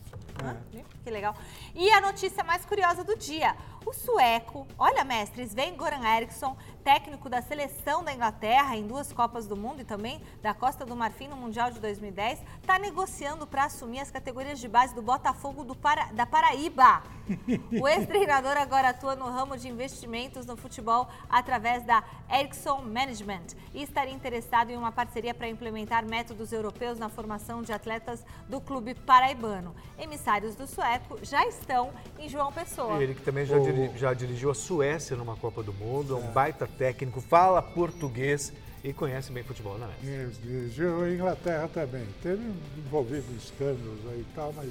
É. 0.43 0.47
Ah, 0.47 0.57
que 1.03 1.11
legal. 1.11 1.35
E 1.75 1.91
a 1.91 2.01
notícia 2.01 2.45
mais 2.45 2.65
curiosa 2.65 3.03
do 3.03 3.17
dia: 3.17 3.57
o 3.85 3.93
sueco, 3.93 4.67
olha, 4.79 5.03
mestre, 5.05 5.43
Sven 5.43 5.77
Goran 5.77 6.07
Eriksson, 6.17 6.57
técnico 6.89 7.29
da 7.29 7.43
seleção 7.43 8.03
da 8.03 8.15
Inglaterra 8.15 8.75
em 8.75 8.87
duas 8.87 9.13
Copas 9.13 9.47
do 9.47 9.55
Mundo 9.55 9.83
e 9.83 9.85
também 9.85 10.23
da 10.41 10.55
Costa 10.55 10.87
do 10.87 10.97
Marfim 10.97 11.29
no 11.29 11.37
Mundial 11.37 11.71
de 11.71 11.79
2010, 11.81 12.39
está 12.63 12.79
negociando 12.79 13.47
para 13.47 13.65
assumir 13.65 14.01
as 14.01 14.11
categorias 14.11 14.59
de 14.59 14.67
base 14.67 14.95
do 14.95 15.03
Botafogo 15.03 15.65
do 15.65 15.75
Para... 15.75 16.07
da 16.13 16.25
Paraíba. 16.25 17.03
O 17.79 17.87
ex-treinador 17.87 18.57
agora 18.57 18.89
atua 18.89 19.15
no 19.15 19.27
ramo 19.27 19.55
de 19.59 19.69
investimentos 19.69 20.47
no 20.47 20.57
futebol 20.57 21.09
através 21.29 21.85
da 21.85 22.03
Ericsson 22.33 22.81
Management 22.81 23.49
e 23.75 23.83
estaria 23.83 24.15
interessado 24.15 24.71
em 24.71 24.77
uma 24.79 24.91
parceria 24.91 25.35
para 25.35 25.47
implementar 25.47 26.09
métodos 26.09 26.53
europeus 26.53 26.99
na 26.99 27.11
formação 27.11 27.61
de 27.61 27.71
atletas 27.71 28.25
do 28.49 28.63
clube 28.63 28.95
paraibano. 28.95 29.75
Emissários 29.99 30.55
do 30.55 30.67
sueco 30.67 31.19
já 31.23 31.47
estão 31.47 31.91
em 32.19 32.31
João 32.31 32.51
Pessoa. 32.51 33.03
Ele 33.03 33.15
que 33.15 33.21
também 33.21 33.45
já, 33.45 33.59
diri 33.59 33.91
já 33.95 34.15
dirigiu 34.15 34.51
a 34.51 34.55
Suécia 34.55 35.15
numa 35.15 35.37
Copa 35.37 35.63
do 35.63 35.75
Mundo, 35.75 36.15
é 36.15 36.17
um 36.17 36.33
baita 36.33 36.67
técnico, 36.79 37.21
fala 37.21 37.61
português 37.61 38.53
e 38.83 38.93
conhece 38.93 39.33
bem 39.33 39.43
futebol, 39.43 39.77
né? 39.77 39.89
Isso, 40.03 40.41
dirigiu 40.41 41.03
a 41.03 41.11
Inglaterra 41.11 41.69
também. 41.69 42.07
Teve 42.23 42.43
envolvido 42.79 43.27
em 43.33 43.37
escândalos 43.37 44.01
aí 44.11 44.21
e 44.21 44.27
tal, 44.35 44.53
mas 44.53 44.71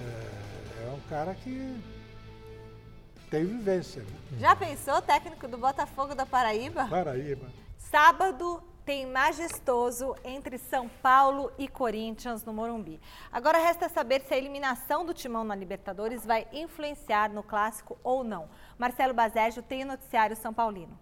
é, 0.00 0.86
é 0.86 0.90
um 0.90 1.00
cara 1.08 1.34
que 1.34 1.76
tem 3.30 3.44
vivência. 3.44 4.02
Né? 4.02 4.38
Já 4.40 4.56
pensou, 4.56 5.00
técnico 5.02 5.46
do 5.46 5.58
Botafogo 5.58 6.14
da 6.14 6.24
Paraíba? 6.24 6.86
Paraíba. 6.86 7.46
Sábado 7.76 8.62
tem 8.84 9.06
majestoso 9.06 10.14
entre 10.24 10.58
São 10.58 10.88
Paulo 10.88 11.50
e 11.58 11.66
Corinthians 11.66 12.44
no 12.44 12.52
Morumbi. 12.52 13.00
Agora 13.32 13.58
resta 13.58 13.88
saber 13.88 14.20
se 14.20 14.34
a 14.34 14.38
eliminação 14.38 15.06
do 15.06 15.14
Timão 15.14 15.42
na 15.42 15.54
Libertadores 15.54 16.26
vai 16.26 16.46
influenciar 16.52 17.30
no 17.30 17.42
clássico 17.42 17.98
ou 18.04 18.22
não. 18.22 18.48
Marcelo 18.78 19.14
Bazégio 19.14 19.62
tem 19.62 19.84
o 19.84 19.86
noticiário 19.86 20.36
São 20.36 20.52
Paulino. 20.52 20.98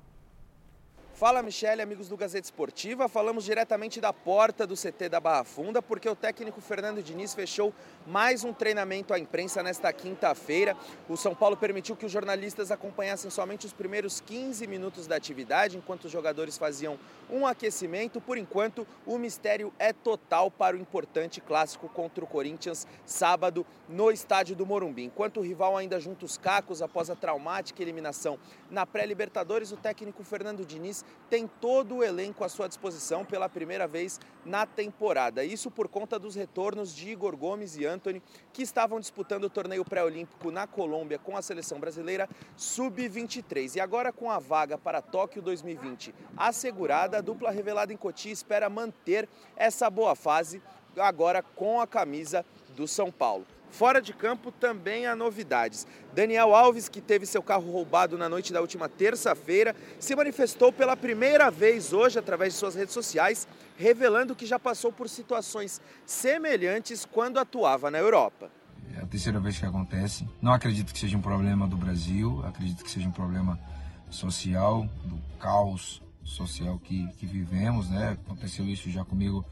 Fala, 1.14 1.40
Michele, 1.40 1.80
amigos 1.82 2.08
do 2.08 2.16
Gazeta 2.16 2.46
Esportiva. 2.46 3.08
Falamos 3.08 3.44
diretamente 3.44 4.00
da 4.00 4.12
porta 4.12 4.66
do 4.66 4.74
CT 4.74 5.08
da 5.08 5.20
Barra 5.20 5.44
Funda, 5.44 5.80
porque 5.80 6.08
o 6.08 6.16
técnico 6.16 6.60
Fernando 6.60 7.00
Diniz 7.00 7.32
fechou 7.32 7.72
mais 8.04 8.42
um 8.42 8.52
treinamento 8.52 9.14
à 9.14 9.20
imprensa 9.20 9.62
nesta 9.62 9.92
quinta-feira. 9.92 10.76
O 11.08 11.16
São 11.16 11.32
Paulo 11.32 11.56
permitiu 11.56 11.94
que 11.94 12.06
os 12.06 12.10
jornalistas 12.10 12.72
acompanhassem 12.72 13.30
somente 13.30 13.66
os 13.66 13.72
primeiros 13.72 14.20
15 14.20 14.66
minutos 14.66 15.06
da 15.06 15.14
atividade, 15.14 15.76
enquanto 15.76 16.06
os 16.06 16.10
jogadores 16.10 16.58
faziam 16.58 16.98
um 17.32 17.46
aquecimento. 17.46 18.20
Por 18.20 18.36
enquanto, 18.36 18.86
o 19.06 19.18
mistério 19.18 19.72
é 19.78 19.92
total 19.92 20.50
para 20.50 20.76
o 20.76 20.78
importante 20.78 21.40
clássico 21.40 21.88
contra 21.88 22.22
o 22.22 22.26
Corinthians, 22.26 22.86
sábado, 23.06 23.66
no 23.88 24.10
estádio 24.10 24.54
do 24.54 24.66
Morumbi. 24.66 25.04
Enquanto 25.04 25.38
o 25.38 25.42
rival 25.42 25.76
ainda 25.76 25.98
junta 25.98 26.26
os 26.26 26.36
cacos 26.36 26.82
após 26.82 27.08
a 27.08 27.16
traumática 27.16 27.82
eliminação 27.82 28.38
na 28.70 28.84
pré-Libertadores, 28.84 29.72
o 29.72 29.76
técnico 29.76 30.22
Fernando 30.22 30.64
Diniz 30.64 31.04
tem 31.30 31.46
todo 31.46 31.96
o 31.96 32.04
elenco 32.04 32.44
à 32.44 32.48
sua 32.48 32.68
disposição 32.68 33.24
pela 33.24 33.48
primeira 33.48 33.86
vez 33.86 34.20
na 34.44 34.66
temporada. 34.66 35.44
Isso 35.44 35.70
por 35.70 35.88
conta 35.88 36.18
dos 36.18 36.34
retornos 36.34 36.94
de 36.94 37.10
Igor 37.10 37.36
Gomes 37.36 37.76
e 37.76 37.86
Anthony, 37.86 38.22
que 38.52 38.62
estavam 38.62 39.00
disputando 39.00 39.44
o 39.44 39.50
torneio 39.50 39.84
pré-olímpico 39.84 40.50
na 40.50 40.66
Colômbia 40.66 41.18
com 41.18 41.36
a 41.36 41.42
seleção 41.42 41.80
brasileira 41.80 42.28
sub-23. 42.56 43.76
E 43.76 43.80
agora 43.80 44.12
com 44.12 44.30
a 44.30 44.38
vaga 44.38 44.76
para 44.76 45.00
Tóquio 45.00 45.40
2020 45.40 46.14
assegurada, 46.36 47.21
dupla 47.22 47.50
revelada 47.50 47.92
em 47.92 47.96
Cotia 47.96 48.32
espera 48.32 48.68
manter 48.68 49.28
essa 49.56 49.88
boa 49.88 50.14
fase 50.14 50.60
agora 50.98 51.42
com 51.42 51.80
a 51.80 51.86
camisa 51.86 52.44
do 52.76 52.86
São 52.86 53.10
Paulo. 53.10 53.46
Fora 53.70 54.02
de 54.02 54.12
campo 54.12 54.52
também 54.52 55.06
há 55.06 55.16
novidades. 55.16 55.86
Daniel 56.14 56.54
Alves, 56.54 56.90
que 56.90 57.00
teve 57.00 57.24
seu 57.24 57.42
carro 57.42 57.72
roubado 57.72 58.18
na 58.18 58.28
noite 58.28 58.52
da 58.52 58.60
última 58.60 58.86
terça-feira, 58.86 59.74
se 59.98 60.14
manifestou 60.14 60.70
pela 60.70 60.94
primeira 60.94 61.50
vez 61.50 61.90
hoje 61.90 62.18
através 62.18 62.52
de 62.52 62.58
suas 62.58 62.74
redes 62.74 62.92
sociais, 62.92 63.48
revelando 63.78 64.36
que 64.36 64.44
já 64.44 64.58
passou 64.58 64.92
por 64.92 65.08
situações 65.08 65.80
semelhantes 66.04 67.06
quando 67.06 67.38
atuava 67.38 67.90
na 67.90 67.98
Europa. 67.98 68.50
É 68.94 69.00
a 69.00 69.06
terceira 69.06 69.40
vez 69.40 69.58
que 69.58 69.64
acontece. 69.64 70.28
Não 70.42 70.52
acredito 70.52 70.92
que 70.92 70.98
seja 70.98 71.16
um 71.16 71.22
problema 71.22 71.66
do 71.66 71.78
Brasil, 71.78 72.44
acredito 72.44 72.84
que 72.84 72.90
seja 72.90 73.08
um 73.08 73.12
problema 73.12 73.58
social, 74.10 74.86
do 75.02 75.18
caos 75.38 76.02
social 76.24 76.78
que, 76.78 77.06
que 77.18 77.26
vivemos, 77.26 77.88
né? 77.90 78.16
Aconteceu 78.24 78.66
isso 78.66 78.90
já 78.90 79.04
comigo 79.04 79.44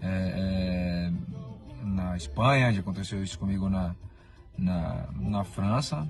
é, 0.00 1.10
é, 1.10 1.84
na 1.84 2.16
Espanha, 2.16 2.72
já 2.72 2.80
aconteceu 2.80 3.22
isso 3.22 3.38
comigo 3.38 3.68
na, 3.68 3.94
na, 4.56 5.08
na 5.18 5.44
França. 5.44 6.08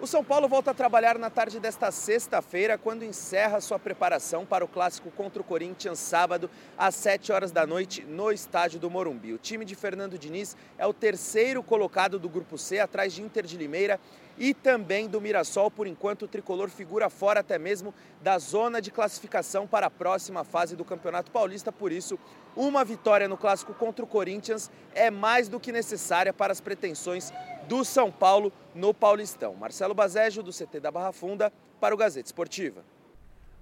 O 0.00 0.06
São 0.06 0.22
Paulo 0.22 0.46
volta 0.46 0.70
a 0.70 0.74
trabalhar 0.74 1.18
na 1.18 1.28
tarde 1.28 1.58
desta 1.58 1.90
sexta-feira, 1.90 2.78
quando 2.78 3.04
encerra 3.04 3.60
sua 3.60 3.80
preparação 3.80 4.46
para 4.46 4.64
o 4.64 4.68
clássico 4.68 5.10
contra 5.10 5.42
o 5.42 5.44
Corinthians, 5.44 5.98
sábado, 5.98 6.48
às 6.78 6.94
7 6.94 7.32
horas 7.32 7.50
da 7.50 7.66
noite, 7.66 8.04
no 8.04 8.30
estádio 8.30 8.78
do 8.78 8.88
Morumbi. 8.88 9.32
O 9.32 9.38
time 9.38 9.64
de 9.64 9.74
Fernando 9.74 10.16
Diniz 10.16 10.56
é 10.78 10.86
o 10.86 10.92
terceiro 10.92 11.64
colocado 11.64 12.16
do 12.16 12.28
Grupo 12.28 12.56
C, 12.56 12.78
atrás 12.78 13.12
de 13.12 13.22
Inter 13.22 13.44
de 13.44 13.56
Limeira 13.56 13.98
e 14.38 14.54
também 14.54 15.08
do 15.08 15.20
Mirassol. 15.20 15.68
Por 15.68 15.88
enquanto, 15.88 16.26
o 16.26 16.28
tricolor 16.28 16.70
figura 16.70 17.10
fora 17.10 17.40
até 17.40 17.58
mesmo 17.58 17.92
da 18.22 18.38
zona 18.38 18.80
de 18.80 18.92
classificação 18.92 19.66
para 19.66 19.88
a 19.88 19.90
próxima 19.90 20.44
fase 20.44 20.76
do 20.76 20.84
Campeonato 20.84 21.32
Paulista. 21.32 21.72
Por 21.72 21.90
isso, 21.90 22.16
uma 22.54 22.84
vitória 22.84 23.26
no 23.26 23.36
clássico 23.36 23.74
contra 23.74 24.04
o 24.04 24.08
Corinthians 24.08 24.70
é 24.94 25.10
mais 25.10 25.48
do 25.48 25.58
que 25.58 25.72
necessária 25.72 26.32
para 26.32 26.52
as 26.52 26.60
pretensões 26.60 27.32
do 27.68 27.84
São 27.84 28.10
Paulo 28.10 28.50
no 28.74 28.94
Paulistão. 28.94 29.54
Marcelo 29.54 29.94
Bazejo, 29.94 30.42
do 30.42 30.50
CT 30.50 30.80
da 30.80 30.90
Barra 30.90 31.12
Funda, 31.12 31.52
para 31.78 31.94
o 31.94 31.98
Gazeta 31.98 32.26
Esportiva. 32.26 32.82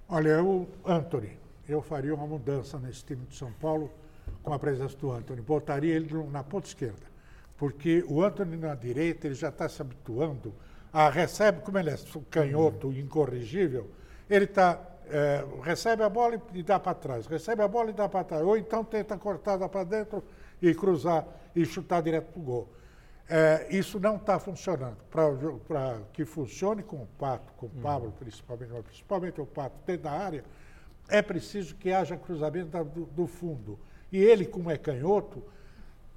Olha, 0.09 0.43
o 0.43 0.69
Anthony, 0.87 1.37
eu 1.69 1.83
faria 1.83 2.15
uma 2.15 2.27
mudança 2.27 2.79
nesse 2.79 3.05
time 3.05 3.27
de 3.27 3.37
São 3.37 3.53
Paulo 3.55 3.91
com 4.43 4.55
a 4.55 4.59
presença 4.59 4.97
do 4.97 5.11
Anthony. 5.11 5.43
Botaria 5.43 5.95
ele 5.95 6.09
na 6.31 6.45
ponta 6.45 6.69
esquerda, 6.69 7.07
porque 7.57 8.05
o 8.09 8.23
Anthony 8.23 8.57
na 8.57 8.77
direita 8.77 9.27
ele 9.27 9.35
já 9.35 9.49
está 9.49 9.69
se 9.69 9.83
habituando 9.83 10.55
a 10.93 11.11
recebe, 11.11 11.61
como 11.61 11.79
ele 11.79 11.91
é 11.91 11.97
canhoto 12.31 12.93
incorrigível, 12.93 13.91
ele 14.31 14.47
tá, 14.47 14.81
é, 15.11 15.45
recebe 15.63 16.03
a 16.03 16.09
bola 16.09 16.41
e 16.55 16.63
dá 16.63 16.79
para 16.79 16.95
trás, 16.95 17.27
recebe 17.27 17.63
a 17.63 17.69
bola 17.69 17.91
e 17.91 17.93
dá 17.93 18.09
para 18.09 18.25
trás, 18.25 18.43
ou 18.43 18.57
então 18.57 18.85
tenta 18.85 19.19
cortar 19.19 19.59
para 19.69 19.85
dentro 19.85 20.25
e 20.63 20.73
cruzar 20.75 21.27
e 21.55 21.67
chutar 21.67 22.01
direto 22.01 22.33
para 22.33 22.41
o 22.41 22.43
gol. 22.43 22.69
É, 23.29 23.67
isso 23.71 23.99
não 23.99 24.17
está 24.17 24.39
funcionando. 24.39 24.99
Para 25.11 26.01
que 26.13 26.25
funcione 26.25 26.83
com 26.83 26.97
o 26.97 27.07
Pato, 27.19 27.53
com 27.55 27.67
o 27.67 27.71
uhum. 27.75 27.83
Pablo, 27.83 28.13
principalmente, 28.19 28.73
principalmente 28.85 29.41
o 29.41 29.47
Pato 29.47 29.77
dentro 29.85 30.05
da 30.05 30.13
área, 30.13 30.45
é 31.09 31.21
preciso 31.23 31.75
que 31.77 31.93
haja 31.93 32.17
cruzamento 32.17 32.85
do, 32.85 33.07
do 33.07 33.27
fundo. 33.27 33.79
E 34.13 34.19
ele, 34.19 34.47
como 34.47 34.71
é 34.71 34.79
canhoto, 34.79 35.43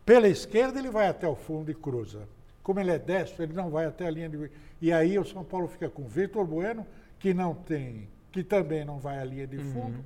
pela 0.05 0.27
esquerda 0.27 0.79
ele 0.79 0.89
vai 0.89 1.07
até 1.07 1.27
o 1.27 1.35
fundo 1.35 1.71
e 1.71 1.75
cruza. 1.75 2.27
Como 2.61 2.79
ele 2.79 2.91
é 2.91 2.99
destro, 2.99 3.43
ele 3.43 3.53
não 3.53 3.69
vai 3.69 3.85
até 3.85 4.05
a 4.05 4.11
linha 4.11 4.29
de. 4.29 4.51
E 4.81 4.93
aí 4.93 5.17
o 5.17 5.25
São 5.25 5.43
Paulo 5.43 5.67
fica 5.67 5.89
com 5.89 6.07
Vitor 6.07 6.45
Bueno, 6.45 6.85
que 7.17 7.33
não 7.33 7.55
tem, 7.55 8.07
que 8.31 8.43
também 8.43 8.85
não 8.85 8.99
vai 8.99 9.19
à 9.19 9.23
linha 9.23 9.47
de 9.47 9.57
uhum. 9.57 9.73
fundo, 9.73 9.97
uhum. 9.97 10.03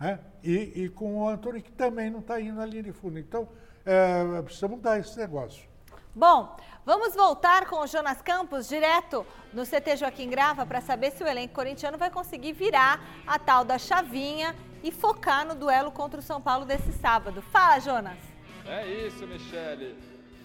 né? 0.00 0.18
e, 0.42 0.84
e, 0.84 0.88
com 0.88 1.18
o 1.18 1.28
Antônio, 1.28 1.62
que 1.62 1.72
também 1.72 2.10
não 2.10 2.18
está 2.18 2.40
indo 2.40 2.60
à 2.60 2.66
linha 2.66 2.82
de 2.82 2.92
fundo. 2.92 3.18
Então, 3.18 3.48
é, 3.84 4.42
precisa 4.42 4.68
mudar 4.68 4.98
esse 4.98 5.16
negócio. 5.18 5.69
Bom, 6.14 6.56
vamos 6.84 7.14
voltar 7.14 7.66
com 7.66 7.76
o 7.76 7.86
Jonas 7.86 8.20
Campos 8.20 8.68
direto 8.68 9.24
no 9.52 9.64
CT 9.64 9.96
Joaquim 9.98 10.28
Grava 10.28 10.66
para 10.66 10.80
saber 10.80 11.12
se 11.12 11.22
o 11.22 11.26
elenco 11.26 11.54
corintiano 11.54 11.96
vai 11.96 12.10
conseguir 12.10 12.52
virar 12.52 13.00
a 13.24 13.38
tal 13.38 13.64
da 13.64 13.78
chavinha 13.78 14.56
e 14.82 14.90
focar 14.90 15.46
no 15.46 15.54
duelo 15.54 15.92
contra 15.92 16.18
o 16.18 16.22
São 16.22 16.40
Paulo 16.40 16.64
desse 16.64 16.92
sábado. 16.94 17.40
Fala, 17.40 17.78
Jonas! 17.78 18.18
É 18.66 18.84
isso, 18.88 19.24
Michele. 19.24 19.96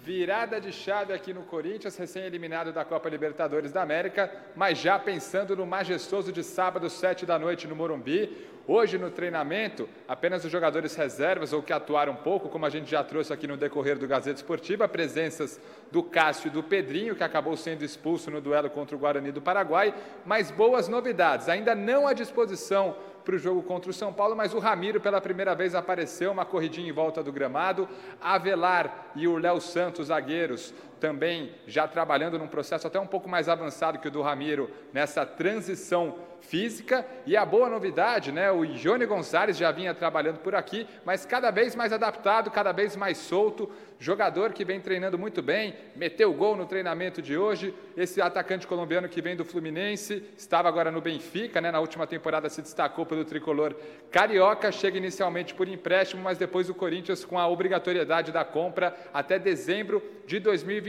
Virada 0.03 0.61
de 0.61 0.71
chave 0.71 1.11
aqui 1.11 1.33
no 1.33 1.41
Corinthians, 1.41 1.97
recém-eliminado 1.97 2.71
da 2.71 2.85
Copa 2.85 3.09
Libertadores 3.09 3.71
da 3.71 3.81
América, 3.81 4.31
mas 4.55 4.77
já 4.77 4.99
pensando 4.99 5.55
no 5.55 5.65
majestoso 5.65 6.31
de 6.31 6.43
sábado, 6.43 6.91
sete 6.91 7.25
da 7.25 7.39
noite 7.39 7.67
no 7.67 7.75
Morumbi. 7.75 8.51
Hoje 8.67 8.97
no 8.97 9.11
treinamento, 9.11 9.87
apenas 10.07 10.43
os 10.43 10.51
jogadores 10.51 10.95
reservas 10.95 11.53
ou 11.53 11.61
que 11.61 11.71
atuaram 11.71 12.15
pouco, 12.15 12.49
como 12.49 12.65
a 12.65 12.69
gente 12.69 12.89
já 12.89 13.03
trouxe 13.03 13.31
aqui 13.31 13.45
no 13.45 13.55
decorrer 13.55 13.99
do 13.99 14.07
Gazeta 14.07 14.39
Esportiva, 14.39 14.87
presenças 14.87 15.59
do 15.91 16.01
Cássio 16.01 16.47
e 16.47 16.49
do 16.49 16.63
Pedrinho, 16.63 17.15
que 17.15 17.23
acabou 17.23 17.55
sendo 17.55 17.83
expulso 17.83 18.31
no 18.31 18.41
duelo 18.41 18.67
contra 18.71 18.95
o 18.95 18.99
Guarani 18.99 19.31
do 19.31 19.39
Paraguai, 19.39 19.93
mas 20.25 20.49
boas 20.49 20.87
novidades, 20.87 21.47
ainda 21.47 21.75
não 21.75 22.07
à 22.07 22.13
disposição 22.13 22.95
para 23.23 23.35
o 23.35 23.39
jogo 23.39 23.61
contra 23.63 23.89
o 23.89 23.93
São 23.93 24.13
Paulo, 24.13 24.35
mas 24.35 24.53
o 24.53 24.59
Ramiro 24.59 25.01
pela 25.01 25.19
primeira 25.19 25.53
vez 25.55 25.75
apareceu, 25.75 26.31
uma 26.31 26.45
corridinha 26.45 26.87
em 26.87 26.91
volta 26.91 27.23
do 27.23 27.31
gramado. 27.31 27.89
Avelar 28.21 29.11
e 29.15 29.27
o 29.27 29.37
Léo 29.37 29.59
Santos, 29.59 30.07
zagueiros, 30.07 30.73
também 30.99 31.51
já 31.67 31.87
trabalhando 31.87 32.39
num 32.39 32.47
processo 32.47 32.87
até 32.87 32.99
um 32.99 33.07
pouco 33.07 33.29
mais 33.29 33.49
avançado 33.49 33.99
que 33.99 34.07
o 34.07 34.11
do 34.11 34.21
Ramiro 34.21 34.69
nessa 34.93 35.25
transição 35.25 36.15
física. 36.41 37.05
E 37.25 37.35
a 37.35 37.45
boa 37.45 37.69
novidade, 37.69 38.31
né? 38.31 38.51
O 38.51 38.65
Johnny 38.65 39.05
Gonçalves 39.05 39.57
já 39.57 39.71
vinha 39.71 39.93
trabalhando 39.93 40.39
por 40.39 40.55
aqui, 40.55 40.87
mas 41.03 41.25
cada 41.25 41.51
vez 41.51 41.75
mais 41.75 41.91
adaptado, 41.91 42.51
cada 42.51 42.71
vez 42.71 42.95
mais 42.95 43.17
solto. 43.17 43.69
Jogador 43.97 44.51
que 44.51 44.65
vem 44.65 44.81
treinando 44.81 45.17
muito 45.17 45.41
bem, 45.41 45.73
meteu 45.95 46.33
gol 46.33 46.55
no 46.55 46.65
treinamento 46.65 47.21
de 47.21 47.37
hoje. 47.37 47.73
Esse 47.95 48.21
atacante 48.21 48.67
colombiano 48.67 49.07
que 49.07 49.21
vem 49.21 49.35
do 49.35 49.45
Fluminense, 49.45 50.21
estava 50.37 50.67
agora 50.67 50.91
no 50.91 51.01
Benfica, 51.01 51.61
né? 51.61 51.71
Na 51.71 51.79
última 51.79 52.05
temporada 52.05 52.49
se 52.49 52.61
destacou 52.61 53.05
pelo 53.05 53.23
tricolor 53.23 53.73
carioca. 54.11 54.71
Chega 54.71 54.97
inicialmente 54.97 55.53
por 55.53 55.67
empréstimo, 55.67 56.21
mas 56.21 56.37
depois 56.37 56.69
o 56.69 56.75
Corinthians 56.75 57.23
com 57.23 57.39
a 57.39 57.47
obrigatoriedade 57.47 58.31
da 58.31 58.43
compra 58.43 58.95
até 59.13 59.39
dezembro 59.39 60.03
de 60.27 60.39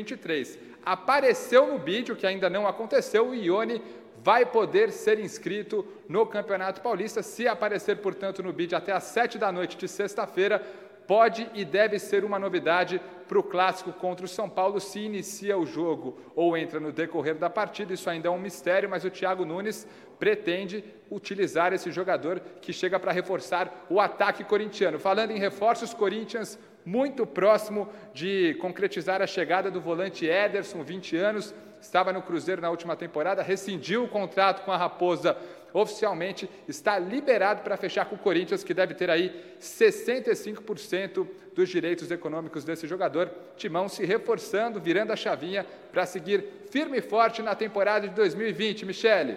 2023. 0.07 0.59
Apareceu 0.85 1.67
no 1.67 1.79
vídeo, 1.79 2.15
que 2.15 2.27
ainda 2.27 2.49
não 2.49 2.67
aconteceu, 2.67 3.29
o 3.29 3.35
Ione 3.35 3.83
vai 4.23 4.47
poder 4.47 4.93
ser 4.93 5.19
inscrito 5.19 5.87
no 6.09 6.25
Campeonato 6.27 6.81
Paulista. 6.81 7.23
Se 7.23 7.47
aparecer, 7.49 7.99
portanto, 7.99 8.43
no 8.43 8.53
bid 8.53 8.75
até 8.75 8.93
às 8.93 9.05
7 9.05 9.39
da 9.39 9.51
noite 9.51 9.77
de 9.77 9.89
sexta-feira, 9.89 10.63
pode 11.07 11.49
e 11.55 11.65
deve 11.65 11.99
ser 11.99 12.25
uma 12.25 12.39
novidade 12.39 13.01
para 13.29 13.39
o 13.39 13.43
clássico 13.43 13.93
contra 13.93 14.25
o 14.25 14.29
São 14.29 14.49
Paulo 14.49 14.81
se 14.81 15.01
inicia 15.01 15.59
o 15.59 15.67
jogo 15.67 16.19
ou 16.35 16.57
entra 16.57 16.79
no 16.79 16.93
decorrer 16.93 17.35
da 17.35 17.51
partida. 17.51 17.93
Isso 17.93 18.09
ainda 18.09 18.29
é 18.29 18.31
um 18.31 18.39
mistério, 18.39 18.89
mas 18.89 19.05
o 19.05 19.11
Thiago 19.11 19.45
Nunes 19.45 19.87
pretende 20.19 20.85
utilizar 21.11 21.73
esse 21.73 21.91
jogador 21.91 22.41
que 22.61 22.73
chega 22.73 22.99
para 22.99 23.13
reforçar 23.13 23.87
o 23.91 24.01
ataque 24.01 24.45
corintiano. 24.45 24.99
Falando 24.99 25.33
em 25.33 25.39
reforços, 25.39 25.93
Corinthians 25.93 26.59
muito 26.87 27.27
próximo 27.27 27.89
de 28.15 28.57
concretizar 28.61 29.21
a 29.21 29.27
chegada 29.27 29.71
do 29.71 29.81
volante 29.81 30.25
Ederson, 30.25 30.85
20 30.85 31.17
anos, 31.17 31.53
estava 31.81 32.13
no 32.13 32.23
Cruzeiro 32.23 32.63
na 32.63 32.71
última 32.71 32.95
temporada, 32.95 33.43
rescindiu 33.43 34.05
o 34.05 34.09
contrato 34.09 34.65
com 34.65 34.71
a 34.71 34.77
Raposa 34.77 35.37
oficialmente, 35.73 36.49
está 36.67 36.99
liberado 36.99 37.63
para 37.63 37.77
fechar 37.77 38.07
com 38.07 38.15
o 38.15 38.19
Corinthians, 38.19 38.65
que 38.65 38.73
deve 38.73 38.95
ter 38.95 39.11
aí 39.11 39.57
65% 39.61 41.27
dos 41.55 41.69
direitos 41.69 42.11
econômicos 42.11 42.65
desse 42.65 42.87
jogador. 42.87 43.31
Timão 43.57 43.89
se 43.89 44.05
reforçando, 44.05 44.81
virando 44.81 45.13
a 45.13 45.17
chavinha 45.17 45.67
para 45.93 46.07
seguir 46.07 46.45
firme 46.71 46.99
e 46.99 47.03
forte 47.03 47.43
na 47.43 47.55
temporada 47.55 48.09
de 48.09 48.15
2020. 48.15 48.87
Michele. 48.87 49.37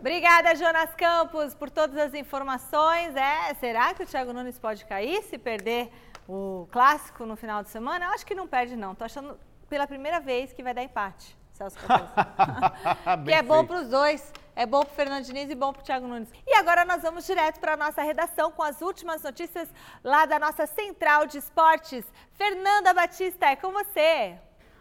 Obrigada, 0.00 0.54
Jonas 0.54 0.94
Campos, 0.94 1.54
por 1.54 1.68
todas 1.70 1.96
as 1.98 2.14
informações. 2.14 3.16
É, 3.16 3.52
será 3.54 3.92
que 3.92 4.04
o 4.04 4.06
Thiago 4.06 4.32
Nunes 4.32 4.58
pode 4.58 4.86
cair 4.86 5.22
se 5.24 5.36
perder 5.36 5.90
o 6.28 6.68
clássico 6.70 7.24
no 7.24 7.34
final 7.34 7.62
de 7.62 7.70
semana? 7.70 8.04
Eu 8.04 8.10
acho 8.10 8.26
que 8.26 8.34
não 8.34 8.46
perde, 8.46 8.76
não. 8.76 8.92
Estou 8.92 9.06
achando 9.06 9.38
pela 9.68 9.86
primeira 9.86 10.20
vez 10.20 10.52
que 10.52 10.62
vai 10.62 10.74
dar 10.74 10.82
empate. 10.82 11.36
Celso 11.54 11.76
que 13.24 13.32
é 13.32 13.42
bom 13.42 13.64
para 13.64 13.80
os 13.80 13.88
dois. 13.88 14.32
É 14.54 14.66
bom 14.66 14.80
para 14.80 14.92
o 14.92 14.94
Fernando 14.94 15.24
Diniz 15.24 15.50
e 15.50 15.54
bom 15.54 15.72
para 15.72 15.80
o 15.80 15.84
Thiago 15.84 16.06
Nunes. 16.06 16.28
E 16.46 16.54
agora 16.54 16.84
nós 16.84 17.02
vamos 17.02 17.26
direto 17.26 17.58
para 17.58 17.74
a 17.74 17.76
nossa 17.76 18.02
redação 18.02 18.50
com 18.52 18.62
as 18.62 18.80
últimas 18.80 19.22
notícias 19.22 19.68
lá 20.04 20.26
da 20.26 20.38
nossa 20.38 20.66
central 20.66 21.26
de 21.26 21.38
esportes. 21.38 22.04
Fernanda 22.32 22.92
Batista, 22.92 23.46
é 23.46 23.56
com 23.56 23.72
você. 23.72 24.36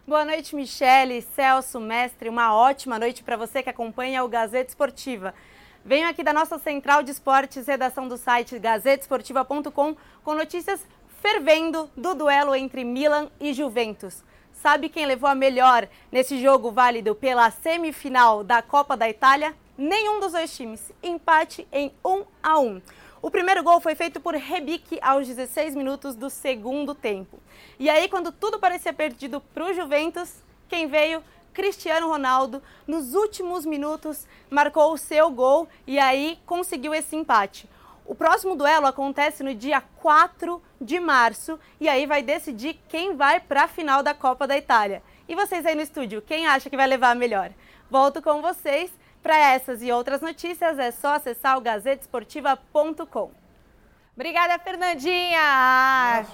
Boa 0.08 0.24
noite, 0.24 0.56
Michele, 0.56 1.22
Celso, 1.22 1.80
mestre. 1.80 2.30
Uma 2.30 2.56
ótima 2.56 2.98
noite 2.98 3.24
para 3.24 3.38
você 3.38 3.62
que 3.62 3.70
acompanha 3.70 4.24
o 4.24 4.28
Gazeta 4.28 4.70
Esportiva. 4.70 5.34
Venho 5.84 6.10
aqui 6.10 6.24
da 6.24 6.34
nossa 6.34 6.58
central 6.60 7.04
de 7.04 7.12
esportes, 7.12 7.68
redação 7.68 8.08
do 8.08 8.18
site 8.18 8.60
gazetesportiva.com, 8.60 9.96
com 10.24 10.34
notícias 10.34 10.86
fervendo 11.22 11.90
do 11.96 12.14
duelo 12.14 12.56
entre 12.56 12.84
Milan 12.84 13.30
e 13.40 13.54
Juventus. 13.54 14.24
Sabe 14.54 14.90
quem 14.90 15.06
levou 15.06 15.30
a 15.30 15.36
melhor 15.36 15.88
nesse 16.12 16.42
jogo 16.42 16.72
válido 16.72 17.14
pela 17.14 17.52
semifinal 17.52 18.44
da 18.44 18.62
Copa 18.62 18.98
da 18.98 19.10
Itália? 19.10 19.56
Nenhum 19.78 20.20
dos 20.20 20.32
dois 20.32 20.56
times. 20.56 20.92
Empate 21.02 21.68
em 21.72 21.92
1 22.04 22.24
a 22.42 22.60
1. 22.60 22.82
O 23.22 23.32
primeiro 23.32 23.64
gol 23.64 23.80
foi 23.80 23.94
feito 23.94 24.20
por 24.20 24.34
Rebic 24.36 25.00
aos 25.02 25.28
16 25.28 25.76
minutos 25.76 26.16
do 26.16 26.30
segundo 26.30 26.96
tempo. 26.96 27.40
E 27.80 27.90
aí, 27.90 28.08
quando 28.08 28.32
tudo 28.32 28.60
parecia 28.60 28.94
perdido 28.94 29.42
para 29.54 29.66
o 29.66 29.74
Juventus, 29.74 30.44
quem 30.68 30.88
veio? 30.88 31.24
Cristiano 31.54 32.08
Ronaldo, 32.08 32.62
nos 32.86 33.16
últimos 33.16 33.66
minutos, 33.66 34.28
marcou 34.48 34.94
o 34.94 34.98
seu 34.98 35.32
gol 35.32 35.68
e 35.88 35.98
aí 35.98 36.38
conseguiu 36.46 36.94
esse 36.94 37.16
empate. 37.16 37.68
O 38.08 38.16
próximo 38.16 38.56
duelo 38.56 38.88
acontece 38.88 39.44
no 39.44 39.54
dia 39.54 39.82
4 39.98 40.64
de 40.80 40.98
março 40.98 41.60
e 41.78 41.90
aí 41.90 42.06
vai 42.06 42.24
decidir 42.24 42.80
quem 42.88 43.18
vai 43.18 43.38
para 43.42 43.64
a 43.64 43.68
final 43.68 44.02
da 44.02 44.14
Copa 44.14 44.48
da 44.48 44.58
Itália. 44.58 45.04
E 45.28 45.36
vocês 45.36 45.66
aí 45.66 45.76
no 45.76 45.82
estúdio, 45.82 46.22
quem 46.22 46.48
acha 46.48 46.70
que 46.70 46.78
vai 46.78 46.88
levar 46.88 47.12
a 47.12 47.16
melhor? 47.16 47.52
Volto 47.92 48.22
com 48.22 48.42
vocês 48.42 48.90
Para 49.22 49.38
essas 49.38 49.82
e 49.82 49.92
outras 49.92 50.22
notícias 50.22 50.80
é 50.80 50.90
só 50.90 51.16
acessar 51.16 51.58
o 51.58 51.62
gazetesportiva.com. 51.62 53.47
Obrigada, 54.18 54.58
Fernandinha. 54.58 56.26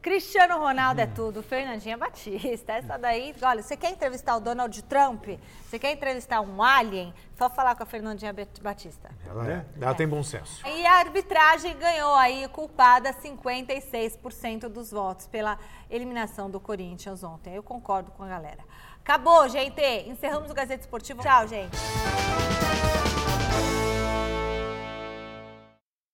Cristiano 0.00 0.58
Ronaldo 0.58 0.98
é 0.98 1.06
tudo. 1.06 1.42
Fernandinha 1.42 1.98
Batista. 1.98 2.72
Essa 2.72 2.96
daí, 2.96 3.34
olha, 3.42 3.62
você 3.62 3.76
quer 3.76 3.90
entrevistar 3.90 4.34
o 4.34 4.40
Donald 4.40 4.82
Trump? 4.84 5.26
Você 5.68 5.78
quer 5.78 5.92
entrevistar 5.92 6.40
um 6.40 6.62
alien? 6.62 7.12
Só 7.36 7.50
falar 7.50 7.74
com 7.74 7.82
a 7.82 7.86
Fernandinha 7.86 8.34
Batista. 8.62 9.10
Ela, 9.28 9.46
é, 9.46 9.66
ela 9.78 9.90
é. 9.90 9.94
tem 9.94 10.08
bom 10.08 10.22
senso. 10.22 10.66
E 10.66 10.86
a 10.86 10.94
arbitragem 10.94 11.76
ganhou 11.76 12.14
aí, 12.14 12.48
culpada 12.48 13.12
56% 13.12 14.60
dos 14.68 14.90
votos 14.90 15.26
pela 15.26 15.58
eliminação 15.90 16.48
do 16.48 16.58
Corinthians 16.58 17.22
ontem. 17.22 17.54
Eu 17.54 17.62
concordo 17.62 18.10
com 18.12 18.22
a 18.22 18.28
galera. 18.28 18.64
Acabou, 19.04 19.46
gente. 19.50 19.82
Encerramos 20.06 20.50
o 20.50 20.54
Gazeta 20.54 20.80
Esportivo. 20.80 21.20
Tchau, 21.20 21.46
gente. 21.46 21.76